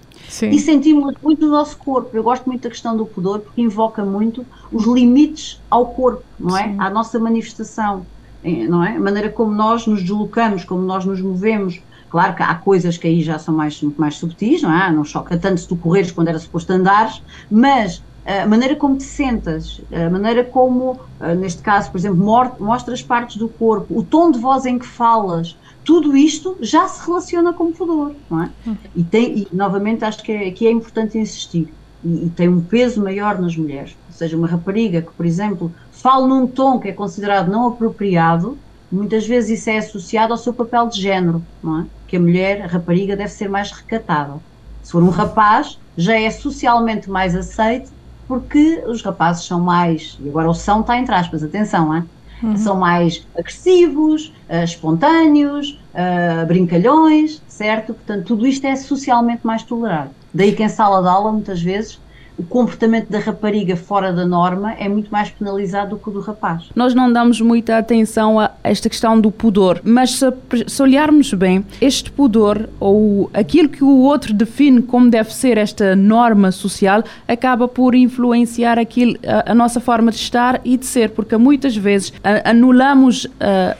E 0.50 0.58
sentimos 0.58 1.14
muito 1.22 1.44
no 1.44 1.52
nosso 1.52 1.76
corpo. 1.76 2.08
Eu 2.16 2.22
gosto 2.22 2.46
muito 2.46 2.62
da 2.62 2.70
questão 2.70 2.96
do 2.96 3.04
pudor 3.04 3.40
porque 3.40 3.60
invoca 3.60 4.02
muito 4.02 4.46
os 4.72 4.86
limites 4.86 5.60
ao 5.70 5.88
corpo, 5.88 6.24
não 6.40 6.56
é? 6.56 6.68
Sim. 6.68 6.76
À 6.78 6.88
nossa 6.88 7.18
manifestação, 7.18 8.06
eh, 8.42 8.66
não 8.66 8.82
é? 8.82 8.96
A 8.96 9.00
maneira 9.00 9.28
como 9.28 9.52
nós 9.52 9.86
nos 9.86 10.00
deslocamos, 10.00 10.64
como 10.64 10.80
nós 10.80 11.04
nos 11.04 11.20
movemos. 11.20 11.82
Claro 12.08 12.34
que 12.34 12.42
há 12.42 12.54
coisas 12.54 12.96
que 12.96 13.06
aí 13.06 13.22
já 13.22 13.38
são 13.38 13.54
mais, 13.54 13.82
muito 13.82 14.00
mais 14.00 14.14
subtis, 14.14 14.62
não 14.62 14.72
é? 14.72 14.90
Não 14.90 15.04
choca 15.04 15.36
tanto 15.36 15.60
se 15.60 15.68
tu 15.68 15.76
correres 15.76 16.10
quando 16.10 16.28
era 16.28 16.38
suposto 16.38 16.72
andares, 16.72 17.22
mas 17.50 18.02
a 18.28 18.46
maneira 18.46 18.76
como 18.76 18.98
te 18.98 19.04
sentas, 19.04 19.80
a 19.90 20.10
maneira 20.10 20.44
como, 20.44 21.00
eh, 21.18 21.34
neste 21.34 21.62
caso, 21.62 21.90
por 21.90 21.96
exemplo, 21.96 22.18
mostras 22.60 23.02
partes 23.02 23.36
do 23.36 23.48
corpo, 23.48 23.98
o 23.98 24.02
tom 24.02 24.30
de 24.30 24.38
voz 24.38 24.66
em 24.66 24.78
que 24.78 24.86
falas, 24.86 25.56
tudo 25.82 26.14
isto 26.14 26.58
já 26.60 26.86
se 26.86 27.06
relaciona 27.06 27.54
com 27.54 27.64
o 27.64 27.72
pudor, 27.72 28.14
não 28.28 28.42
é? 28.42 28.50
E, 28.94 29.02
tem, 29.02 29.38
e 29.38 29.48
novamente 29.50 30.04
acho 30.04 30.22
que 30.22 30.30
é, 30.30 30.50
que 30.50 30.66
é 30.66 30.70
importante 30.70 31.16
insistir, 31.16 31.72
e, 32.04 32.26
e, 32.26 32.30
tem 32.30 32.50
um 32.50 32.60
peso 32.60 33.02
maior 33.02 33.40
nas 33.40 33.56
mulheres, 33.56 33.96
ou 34.06 34.12
seja, 34.12 34.36
uma 34.36 34.46
rapariga 34.46 35.00
que, 35.00 35.12
por 35.12 35.24
exemplo, 35.24 35.72
fala 35.90 36.26
num 36.26 36.46
tom 36.46 36.78
que 36.78 36.88
é 36.88 36.92
considerado 36.92 37.50
não 37.50 37.66
apropriado, 37.68 38.58
muitas 38.92 39.26
vezes 39.26 39.58
isso 39.58 39.70
é 39.70 39.78
associado 39.78 40.34
ao 40.34 40.38
seu 40.38 40.52
papel 40.52 40.88
de 40.88 41.00
género, 41.00 41.42
não 41.62 41.80
é? 41.80 41.86
Que 42.06 42.18
a 42.18 42.20
mulher, 42.20 42.60
a 42.60 42.66
rapariga, 42.66 43.16
deve 43.16 43.30
ser 43.30 43.48
mais 43.48 43.72
recatada. 43.72 44.34
Se 44.82 44.92
for 44.92 45.02
um 45.02 45.10
rapaz, 45.10 45.78
já 45.96 46.20
é 46.20 46.30
socialmente 46.30 47.10
mais 47.10 47.34
aceito, 47.34 47.90
porque 48.28 48.84
os 48.86 49.02
rapazes 49.02 49.46
são 49.46 49.58
mais, 49.58 50.18
e 50.22 50.28
agora 50.28 50.50
o 50.50 50.54
são 50.54 50.82
está 50.82 50.98
entre 50.98 51.14
aspas, 51.14 51.42
atenção, 51.42 51.94
é? 51.94 52.04
Uhum. 52.42 52.56
São 52.56 52.76
mais 52.76 53.26
agressivos, 53.36 54.32
uh, 54.48 54.62
espontâneos, 54.62 55.80
uh, 55.92 56.46
brincalhões, 56.46 57.42
certo? 57.48 57.94
Portanto, 57.94 58.26
tudo 58.26 58.46
isto 58.46 58.64
é 58.64 58.76
socialmente 58.76 59.44
mais 59.44 59.64
tolerado. 59.64 60.10
Daí 60.32 60.52
que 60.52 60.62
em 60.62 60.68
sala 60.68 61.02
de 61.02 61.08
aula, 61.08 61.32
muitas 61.32 61.60
vezes, 61.60 61.98
o 62.38 62.44
comportamento 62.44 63.08
da 63.08 63.18
rapariga 63.18 63.76
fora 63.76 64.12
da 64.12 64.24
norma 64.24 64.72
é 64.74 64.88
muito 64.88 65.10
mais 65.10 65.30
penalizado 65.30 65.96
do 65.96 65.98
que 65.98 66.08
o 66.08 66.12
do 66.12 66.20
rapaz. 66.20 66.70
Nós 66.76 66.94
não 66.94 67.12
damos 67.12 67.40
muita 67.40 67.76
atenção 67.76 68.38
a 68.38 68.47
esta 68.62 68.88
questão 68.88 69.20
do 69.20 69.30
pudor, 69.30 69.80
mas 69.84 70.12
se, 70.12 70.26
se 70.66 70.82
olharmos 70.82 71.32
bem, 71.34 71.64
este 71.80 72.10
pudor 72.10 72.68
ou 72.78 73.30
aquilo 73.32 73.68
que 73.68 73.82
o 73.82 73.98
outro 74.00 74.32
define 74.32 74.82
como 74.82 75.08
deve 75.10 75.34
ser 75.34 75.58
esta 75.58 75.94
norma 75.96 76.52
social 76.52 77.02
acaba 77.26 77.68
por 77.68 77.94
influenciar 77.94 78.78
aquilo, 78.78 79.16
a, 79.26 79.52
a 79.52 79.54
nossa 79.54 79.80
forma 79.80 80.10
de 80.10 80.16
estar 80.18 80.60
e 80.64 80.76
de 80.76 80.86
ser, 80.86 81.10
porque 81.10 81.36
muitas 81.36 81.76
vezes 81.76 82.12
a, 82.22 82.50
anulamos 82.50 83.26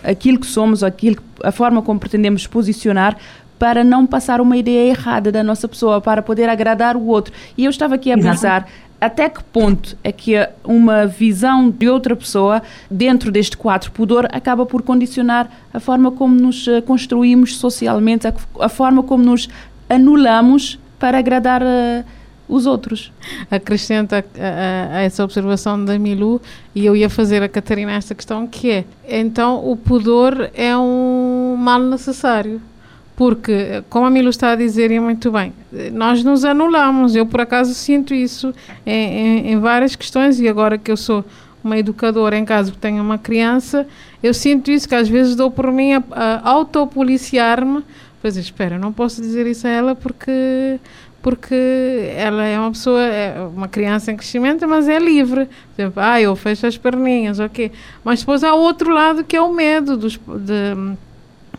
aquilo 0.03 0.39
que 0.39 0.47
somos, 0.47 0.83
aquilo, 0.83 1.17
a 1.43 1.53
forma 1.53 1.83
como 1.83 1.99
pretendemos 1.99 2.47
posicionar 2.47 3.17
para 3.59 3.83
não 3.83 4.07
passar 4.07 4.41
uma 4.41 4.57
ideia 4.57 4.91
errada 4.91 5.33
da 5.33 5.43
nossa 5.43 5.67
pessoa, 5.67 6.01
para 6.01 6.23
poder 6.23 6.49
agradar 6.49 6.97
o 6.97 7.07
outro. 7.07 7.35
E 7.57 7.65
eu 7.65 7.71
estava 7.71 7.97
aqui 7.97 8.13
a 8.13 8.17
Exato. 8.17 8.35
pensar 8.35 8.69
até 9.01 9.29
que 9.29 9.43
ponto 9.45 9.97
é 10.03 10.11
que 10.11 10.35
uma 10.65 11.07
visão 11.07 11.71
de 11.71 11.89
outra 11.89 12.17
pessoa 12.17 12.63
dentro 12.91 13.31
deste 13.31 13.57
quadro 13.57 13.93
pudor 13.93 14.27
acaba 14.33 14.67
por 14.67 14.83
condicionar 14.83 15.51
a 15.73 15.79
forma 15.79 16.11
como 16.11 16.35
nos 16.35 16.67
eh, 16.67 16.81
construímos 16.81 17.57
socialmente, 17.57 18.27
a, 18.27 18.35
a 18.59 18.69
forma 18.69 19.03
como 19.03 19.23
nos 19.23 19.49
anulamos 19.89 20.79
para 20.99 21.19
agradar 21.19 21.63
uh, 21.63 22.05
os 22.49 22.67
outros. 22.67 23.13
Acrescenta 23.51 24.19
a, 24.19 24.21
a, 24.21 24.97
a, 24.97 25.01
essa 25.03 25.23
observação 25.23 25.85
da 25.85 25.97
Milu 25.99 26.41
e 26.75 26.85
eu 26.85 26.97
ia 26.97 27.09
fazer 27.09 27.43
a 27.43 27.49
Catarina 27.49 27.93
esta 27.93 28.15
questão 28.15 28.47
que 28.47 28.71
é, 28.71 28.85
então 29.09 29.65
o 29.65 29.77
pudor 29.77 30.51
é 30.55 30.77
um 30.77 31.57
mal 31.57 31.81
necessário 31.81 32.61
porque, 33.19 33.83
como 33.91 34.07
a 34.07 34.11
Milo 34.11 34.31
está 34.31 34.53
a 34.53 34.55
dizer, 34.55 34.93
e 34.93 35.01
muito 35.01 35.33
bem, 35.33 35.53
nós 35.93 36.23
nos 36.23 36.45
anulamos. 36.45 37.17
Eu, 37.17 37.27
por 37.27 37.41
acaso, 37.41 37.75
sinto 37.75 38.15
isso 38.15 38.55
em, 38.87 38.93
em, 38.93 39.53
em 39.55 39.59
várias 39.59 39.97
questões, 39.97 40.39
e 40.39 40.47
agora 40.47 40.79
que 40.79 40.89
eu 40.89 40.97
sou 40.97 41.25
uma 41.65 41.77
educadora 41.77 42.39
em 42.39 42.45
casa 42.45 42.71
que 42.71 42.79
tenho 42.79 43.03
uma 43.03 43.19
criança, 43.19 43.89
eu 44.23 44.33
sinto 44.33 44.71
isso, 44.71 44.89
que 44.89 44.95
às 44.95 45.09
vezes 45.09 45.35
dou 45.35 45.51
por 45.51 45.73
mim 45.73 45.95
a, 45.95 46.03
a 46.13 46.49
autopoliciar-me. 46.49 47.83
Pois 48.23 48.37
espera, 48.37 48.79
não 48.79 48.93
posso 48.93 49.21
dizer 49.21 49.49
isso 49.49 49.67
a 49.67 49.71
ela 49.71 49.95
porque 49.97 50.79
porque 51.21 52.13
ela 52.17 52.45
é 52.45 52.57
uma 52.57 52.71
pessoa, 52.71 53.03
é 53.03 53.41
uma 53.41 53.67
criança 53.67 54.13
em 54.13 54.17
crescimento, 54.17 54.67
mas 54.69 54.89
é 54.89 55.01
livre. 55.01 55.47
Por 55.47 55.83
exemplo, 55.83 56.01
ah, 56.01 56.21
eu 56.21 56.37
fecho 56.37 56.69
as 56.69 56.79
perninhas, 56.79 57.41
ok. 57.41 57.73
Mas 58.05 58.21
depois 58.21 58.45
há 58.45 58.55
outro 58.55 58.95
lado 58.95 59.25
que 59.25 59.37
é 59.37 59.43
o 59.43 59.53
medo 59.53 59.97
dos, 59.97 60.17
de, 60.17 60.97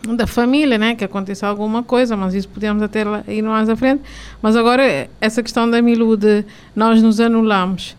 da 0.03 0.25
família, 0.25 0.77
né? 0.77 0.95
Que 0.95 1.03
aconteça 1.03 1.47
alguma 1.47 1.83
coisa, 1.83 2.15
mas 2.15 2.33
isso 2.33 2.47
podemos 2.47 2.81
até 2.81 3.03
ir 3.27 3.41
mais 3.41 3.69
à 3.69 3.75
frente. 3.75 4.01
Mas 4.41 4.55
agora, 4.55 5.09
essa 5.19 5.43
questão 5.43 5.69
da 5.69 5.81
Milu 5.81 6.15
de 6.15 6.45
nós 6.75 7.01
nos 7.01 7.19
anulamos. 7.19 7.95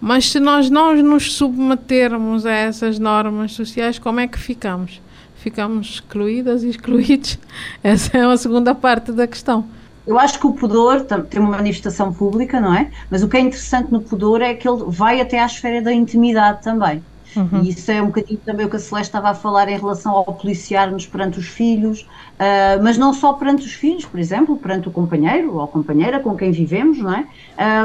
Mas 0.00 0.30
se 0.30 0.38
nós 0.38 0.68
não 0.68 0.94
nos 0.96 1.32
submetermos 1.32 2.44
a 2.44 2.52
essas 2.52 2.98
normas 2.98 3.52
sociais, 3.52 3.98
como 3.98 4.20
é 4.20 4.26
que 4.26 4.38
ficamos? 4.38 5.00
Ficamos 5.36 5.94
excluídas 5.94 6.62
e 6.62 6.68
excluídos? 6.68 7.38
Essa 7.82 8.18
é 8.18 8.20
a 8.24 8.36
segunda 8.36 8.74
parte 8.74 9.12
da 9.12 9.26
questão. 9.26 9.66
Eu 10.06 10.18
acho 10.18 10.38
que 10.38 10.46
o 10.46 10.52
pudor 10.52 11.00
tem 11.02 11.40
uma 11.40 11.56
manifestação 11.56 12.12
pública, 12.12 12.60
não 12.60 12.74
é? 12.74 12.90
Mas 13.10 13.22
o 13.22 13.28
que 13.28 13.38
é 13.38 13.40
interessante 13.40 13.90
no 13.90 14.02
pudor 14.02 14.42
é 14.42 14.52
que 14.52 14.68
ele 14.68 14.84
vai 14.88 15.20
até 15.20 15.40
à 15.40 15.46
esfera 15.46 15.80
da 15.80 15.92
intimidade 15.92 16.62
também. 16.62 17.02
Uhum. 17.36 17.62
E 17.62 17.70
isso 17.70 17.90
é 17.90 18.00
um 18.00 18.06
bocadinho 18.06 18.40
também 18.44 18.66
o 18.66 18.70
que 18.70 18.76
a 18.76 18.78
Celeste 18.78 19.08
estava 19.08 19.30
a 19.30 19.34
falar 19.34 19.68
em 19.68 19.76
relação 19.76 20.12
ao 20.12 20.24
policiar-nos 20.24 21.06
perante 21.06 21.38
os 21.38 21.46
filhos, 21.46 22.02
uh, 22.02 22.82
mas 22.82 22.96
não 22.96 23.12
só 23.12 23.32
perante 23.32 23.64
os 23.64 23.72
filhos, 23.72 24.04
por 24.04 24.20
exemplo, 24.20 24.56
perante 24.56 24.88
o 24.88 24.90
companheiro 24.90 25.56
ou 25.56 25.66
companheira 25.66 26.20
com 26.20 26.36
quem 26.36 26.50
vivemos, 26.50 26.98
não 26.98 27.12
é? 27.12 27.26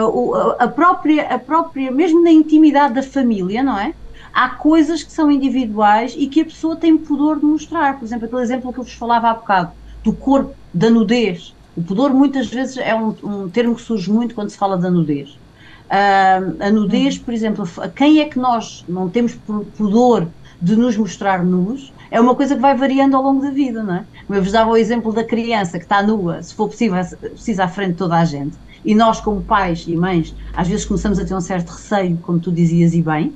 Uh, 0.05 0.55
a, 0.59 0.67
própria, 0.67 1.27
a 1.33 1.39
própria, 1.39 1.91
mesmo 1.91 2.23
na 2.23 2.31
intimidade 2.31 2.93
da 2.93 3.03
família, 3.03 3.63
não 3.63 3.77
é? 3.77 3.93
Há 4.33 4.49
coisas 4.49 5.03
que 5.03 5.11
são 5.11 5.31
individuais 5.31 6.13
e 6.17 6.27
que 6.27 6.41
a 6.41 6.45
pessoa 6.45 6.75
tem 6.75 6.97
pudor 6.97 7.39
de 7.39 7.45
mostrar. 7.45 7.97
Por 7.97 8.05
exemplo, 8.05 8.25
aquele 8.25 8.41
exemplo 8.41 8.71
que 8.71 8.79
eu 8.79 8.83
vos 8.83 8.93
falava 8.93 9.29
há 9.29 9.33
bocado, 9.33 9.71
do 10.03 10.13
corpo, 10.13 10.55
da 10.73 10.89
nudez. 10.89 11.55
O 11.75 11.81
pudor 11.81 12.13
muitas 12.13 12.47
vezes 12.47 12.77
é 12.77 12.93
um, 12.93 13.15
um 13.23 13.49
termo 13.49 13.75
que 13.75 13.81
surge 13.81 14.11
muito 14.11 14.35
quando 14.35 14.49
se 14.49 14.57
fala 14.57 14.77
da 14.77 14.91
nudez. 14.91 15.39
Uh, 15.89 16.63
a 16.63 16.69
nudez, 16.69 17.17
por 17.17 17.33
exemplo, 17.33 17.67
quem 17.95 18.21
é 18.21 18.25
que 18.25 18.37
nós 18.37 18.85
não 18.87 19.09
temos 19.09 19.35
pudor 19.75 20.27
de 20.61 20.75
nos 20.75 20.95
mostrar 20.95 21.43
nus? 21.43 21.91
É 22.11 22.21
uma 22.21 22.35
coisa 22.35 22.55
que 22.55 22.61
vai 22.61 22.75
variando 22.75 23.15
ao 23.15 23.23
longo 23.23 23.41
da 23.41 23.49
vida, 23.49 23.81
não 23.81 23.95
é? 23.95 24.05
Eu 24.29 24.43
vos 24.43 24.51
dava 24.51 24.69
o 24.69 24.77
exemplo 24.77 25.11
da 25.11 25.23
criança 25.23 25.79
que 25.79 25.85
está 25.85 26.03
nua, 26.03 26.43
se 26.43 26.53
for 26.53 26.67
possível, 26.67 27.03
precisa 27.19 27.63
à 27.63 27.67
frente 27.67 27.93
de 27.93 27.97
toda 27.97 28.17
a 28.17 28.25
gente. 28.25 28.55
E 28.85 28.93
nós, 28.93 29.19
como 29.19 29.41
pais 29.41 29.85
e 29.87 29.95
mães, 29.95 30.35
às 30.55 30.67
vezes 30.67 30.85
começamos 30.85 31.19
a 31.19 31.25
ter 31.25 31.33
um 31.33 31.41
certo 31.41 31.69
receio, 31.69 32.17
como 32.17 32.39
tu 32.39 32.51
dizias 32.51 32.93
e 32.93 33.01
bem, 33.01 33.33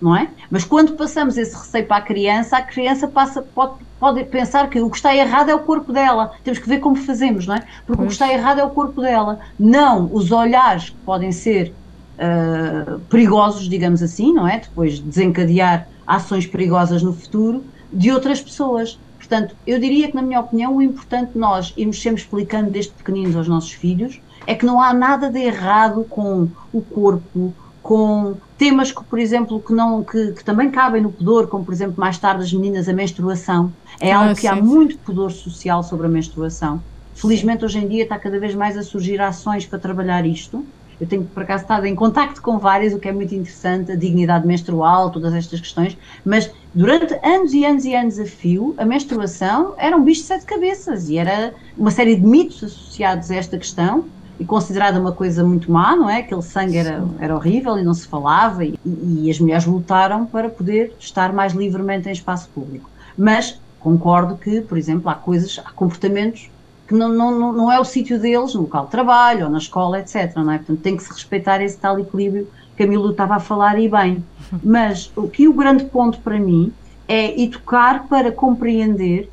não 0.00 0.16
é? 0.16 0.28
Mas 0.50 0.64
quando 0.64 0.94
passamos 0.94 1.36
esse 1.36 1.54
receio 1.54 1.86
para 1.86 1.98
a 1.98 2.02
criança, 2.02 2.56
a 2.56 2.62
criança 2.62 3.06
passa, 3.06 3.42
pode, 3.42 3.74
pode 3.98 4.24
pensar 4.24 4.68
que 4.70 4.80
o 4.80 4.88
que 4.88 4.96
está 4.96 5.14
errado 5.14 5.50
é 5.50 5.54
o 5.54 5.60
corpo 5.60 5.92
dela. 5.92 6.32
Temos 6.42 6.58
que 6.58 6.68
ver 6.68 6.78
como 6.78 6.96
fazemos, 6.96 7.46
não 7.46 7.56
é? 7.56 7.60
Porque 7.86 7.98
pois. 7.98 8.00
o 8.00 8.06
que 8.06 8.12
está 8.12 8.32
errado 8.32 8.58
é 8.58 8.64
o 8.64 8.70
corpo 8.70 9.02
dela. 9.02 9.38
Não 9.58 10.08
os 10.12 10.32
olhares 10.32 10.90
que 10.90 10.96
podem 11.04 11.30
ser 11.30 11.74
uh, 12.20 13.00
perigosos, 13.08 13.68
digamos 13.68 14.02
assim, 14.02 14.32
não 14.32 14.46
é? 14.46 14.60
Depois 14.60 14.94
de 14.94 15.02
desencadear 15.02 15.88
ações 16.06 16.46
perigosas 16.46 17.02
no 17.02 17.12
futuro 17.12 17.64
de 17.92 18.10
outras 18.10 18.40
pessoas. 18.40 18.98
Portanto, 19.18 19.54
eu 19.66 19.78
diria 19.78 20.08
que, 20.08 20.14
na 20.14 20.22
minha 20.22 20.40
opinião, 20.40 20.76
o 20.76 20.82
importante 20.82 21.38
nós 21.38 21.72
irmos 21.76 22.00
sempre 22.00 22.20
explicando 22.20 22.70
desde 22.70 22.92
pequeninos 22.92 23.36
aos 23.36 23.48
nossos 23.48 23.72
filhos 23.72 24.20
é 24.46 24.54
que 24.54 24.66
não 24.66 24.80
há 24.80 24.92
nada 24.92 25.30
de 25.30 25.38
errado 25.38 26.04
com 26.08 26.48
o 26.72 26.80
corpo, 26.80 27.54
com 27.82 28.34
temas 28.58 28.90
que, 28.90 29.02
por 29.04 29.18
exemplo, 29.18 29.60
que, 29.60 29.72
não, 29.72 30.02
que, 30.02 30.32
que, 30.32 30.44
também 30.44 30.70
cabem 30.70 31.02
no 31.02 31.12
pudor, 31.12 31.46
como 31.46 31.64
por 31.64 31.72
exemplo 31.72 31.94
mais 31.96 32.18
tarde 32.18 32.42
as 32.42 32.52
meninas, 32.52 32.88
a 32.88 32.92
menstruação. 32.92 33.72
É 34.00 34.12
ah, 34.12 34.20
algo 34.20 34.34
que 34.34 34.42
sim. 34.42 34.48
há 34.48 34.56
muito 34.56 34.98
pudor 34.98 35.30
social 35.30 35.82
sobre 35.82 36.06
a 36.06 36.10
menstruação. 36.10 36.82
Felizmente 37.14 37.64
hoje 37.64 37.78
em 37.78 37.86
dia 37.86 38.04
está 38.04 38.18
cada 38.18 38.38
vez 38.38 38.54
mais 38.54 38.76
a 38.76 38.82
surgir 38.82 39.20
ações 39.20 39.66
para 39.66 39.78
trabalhar 39.78 40.26
isto. 40.26 40.64
Eu 41.00 41.06
tenho, 41.06 41.24
por 41.24 41.42
acaso, 41.42 41.62
estado 41.62 41.86
em 41.86 41.94
contacto 41.94 42.42
com 42.42 42.58
várias, 42.58 42.92
o 42.92 42.98
que 42.98 43.08
é 43.08 43.12
muito 43.12 43.34
interessante, 43.34 43.92
a 43.92 43.96
dignidade 43.96 44.46
menstrual, 44.46 45.10
todas 45.10 45.32
estas 45.32 45.60
questões, 45.60 45.96
mas 46.24 46.50
durante 46.74 47.18
anos 47.24 47.54
e 47.54 47.64
anos 47.64 47.84
e 47.84 47.94
anos 47.94 48.18
a 48.18 48.26
fio, 48.26 48.74
a 48.76 48.84
menstruação 48.84 49.74
era 49.78 49.96
um 49.96 50.04
bicho 50.04 50.20
de 50.20 50.26
sete 50.26 50.44
cabeças 50.44 51.08
e 51.08 51.16
era 51.16 51.54
uma 51.76 51.90
série 51.90 52.16
de 52.16 52.26
mitos 52.26 52.62
associados 52.62 53.30
a 53.30 53.36
esta 53.36 53.56
questão 53.56 54.04
e 54.38 54.44
considerada 54.44 55.00
uma 55.00 55.12
coisa 55.12 55.42
muito 55.42 55.70
má, 55.70 55.96
não 55.96 56.08
é? 56.08 56.18
Aquele 56.18 56.42
sangue 56.42 56.76
era, 56.76 57.04
era 57.18 57.34
horrível 57.34 57.78
e 57.78 57.82
não 57.82 57.94
se 57.94 58.06
falava 58.06 58.64
e, 58.64 58.78
e 58.84 59.30
as 59.30 59.38
mulheres 59.38 59.66
lutaram 59.66 60.26
para 60.26 60.48
poder 60.48 60.94
estar 60.98 61.32
mais 61.32 61.52
livremente 61.52 62.08
em 62.08 62.12
espaço 62.12 62.48
público. 62.54 62.90
Mas 63.16 63.58
concordo 63.78 64.36
que, 64.36 64.60
por 64.60 64.78
exemplo, 64.78 65.10
há 65.10 65.14
coisas, 65.14 65.60
há 65.64 65.70
comportamentos 65.70 66.50
que 66.90 66.94
não, 66.96 67.08
não, 67.08 67.52
não 67.52 67.70
é 67.70 67.78
o 67.78 67.84
sítio 67.84 68.18
deles, 68.18 68.52
no 68.52 68.62
local 68.62 68.86
de 68.86 68.90
trabalho 68.90 69.44
ou 69.44 69.50
na 69.50 69.58
escola, 69.58 70.00
etc. 70.00 70.34
Não 70.34 70.50
é? 70.50 70.58
Portanto, 70.58 70.80
tem 70.80 70.96
que 70.96 71.04
se 71.04 71.12
respeitar 71.12 71.62
esse 71.62 71.78
tal 71.78 72.00
equilíbrio 72.00 72.48
que 72.76 72.82
a 72.82 72.86
Milu 72.86 73.12
estava 73.12 73.36
a 73.36 73.38
falar 73.38 73.78
e 73.78 73.88
bem. 73.88 74.24
Mas 74.64 75.08
o 75.14 75.28
que 75.28 75.46
o 75.46 75.52
grande 75.52 75.84
ponto 75.84 76.18
para 76.18 76.36
mim 76.36 76.72
é 77.06 77.40
educar 77.40 78.08
para 78.08 78.32
compreender 78.32 79.30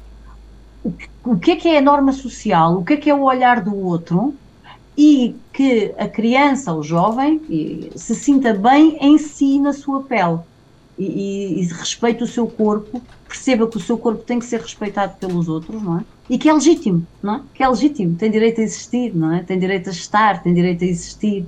o 0.84 0.92
que, 0.92 1.10
o 1.26 1.36
que 1.36 1.52
é 1.52 1.56
que 1.56 1.68
é 1.68 1.80
a 1.80 1.82
norma 1.82 2.14
social, 2.14 2.78
o 2.78 2.86
que 2.86 2.94
é 2.94 2.98
que 2.98 3.10
é 3.10 3.16
o 3.16 3.24
olhar 3.24 3.60
do 3.60 3.76
outro 3.76 4.36
e 4.96 5.36
que 5.52 5.96
a 5.98 6.08
criança, 6.08 6.72
o 6.76 6.84
jovem, 6.84 7.42
se 7.96 8.14
sinta 8.14 8.54
bem 8.54 9.00
em 9.02 9.18
si, 9.18 9.58
na 9.58 9.74
sua 9.74 10.04
pele. 10.04 10.38
E, 10.96 11.06
e, 11.06 11.62
e 11.62 11.66
respeite 11.66 12.24
o 12.24 12.28
seu 12.28 12.46
corpo, 12.46 13.02
perceba 13.28 13.68
que 13.68 13.78
o 13.78 13.80
seu 13.80 13.98
corpo 13.98 14.24
tem 14.24 14.40
que 14.40 14.46
ser 14.46 14.62
respeitado 14.62 15.16
pelos 15.20 15.48
outros, 15.48 15.82
não 15.82 16.00
é? 16.00 16.04
e 16.30 16.38
que 16.38 16.50
é 16.50 16.54
legítimo, 16.54 17.06
não 17.22 17.36
é? 17.36 17.42
Que 17.54 17.64
é 17.64 17.70
legítimo, 17.70 18.16
tem 18.16 18.30
direito 18.30 18.60
a 18.60 18.64
existir, 18.64 19.16
não 19.16 19.34
é? 19.34 19.44
Tem 19.44 19.58
direito 19.58 19.90
a 19.90 19.92
estar, 19.92 20.42
tem 20.44 20.54
direito 20.54 20.84
a 20.84 20.88
existir 20.88 21.46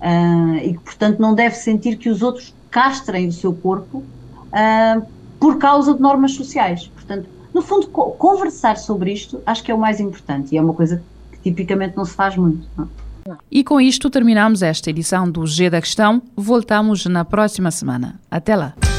uh, 0.00 0.56
e 0.56 0.72
que, 0.72 0.80
portanto, 0.80 1.20
não 1.20 1.34
deve 1.34 1.54
sentir 1.54 1.96
que 1.96 2.08
os 2.08 2.22
outros 2.22 2.54
castrem 2.70 3.28
o 3.28 3.32
seu 3.32 3.54
corpo 3.54 3.98
uh, 3.98 5.06
por 5.38 5.58
causa 5.58 5.94
de 5.94 6.00
normas 6.00 6.32
sociais. 6.32 6.90
Portanto, 6.94 7.28
no 7.54 7.62
fundo, 7.62 7.86
co 7.88 8.10
conversar 8.12 8.76
sobre 8.76 9.12
isto 9.12 9.40
acho 9.46 9.62
que 9.62 9.70
é 9.70 9.74
o 9.74 9.78
mais 9.78 10.00
importante 10.00 10.54
e 10.54 10.58
é 10.58 10.62
uma 10.62 10.74
coisa 10.74 11.02
que 11.30 11.38
tipicamente 11.38 11.96
não 11.96 12.04
se 12.04 12.14
faz 12.14 12.36
muito. 12.36 12.66
Não 12.76 12.84
é? 12.84 12.88
E 13.50 13.64
com 13.64 13.80
isto 13.80 14.08
terminamos 14.08 14.62
esta 14.62 14.90
edição 14.90 15.28
do 15.28 15.46
G 15.46 15.68
da 15.68 15.80
Questão. 15.80 16.22
Voltamos 16.36 17.06
na 17.06 17.24
próxima 17.24 17.72
semana. 17.72 18.20
Até 18.30 18.54
lá. 18.54 18.74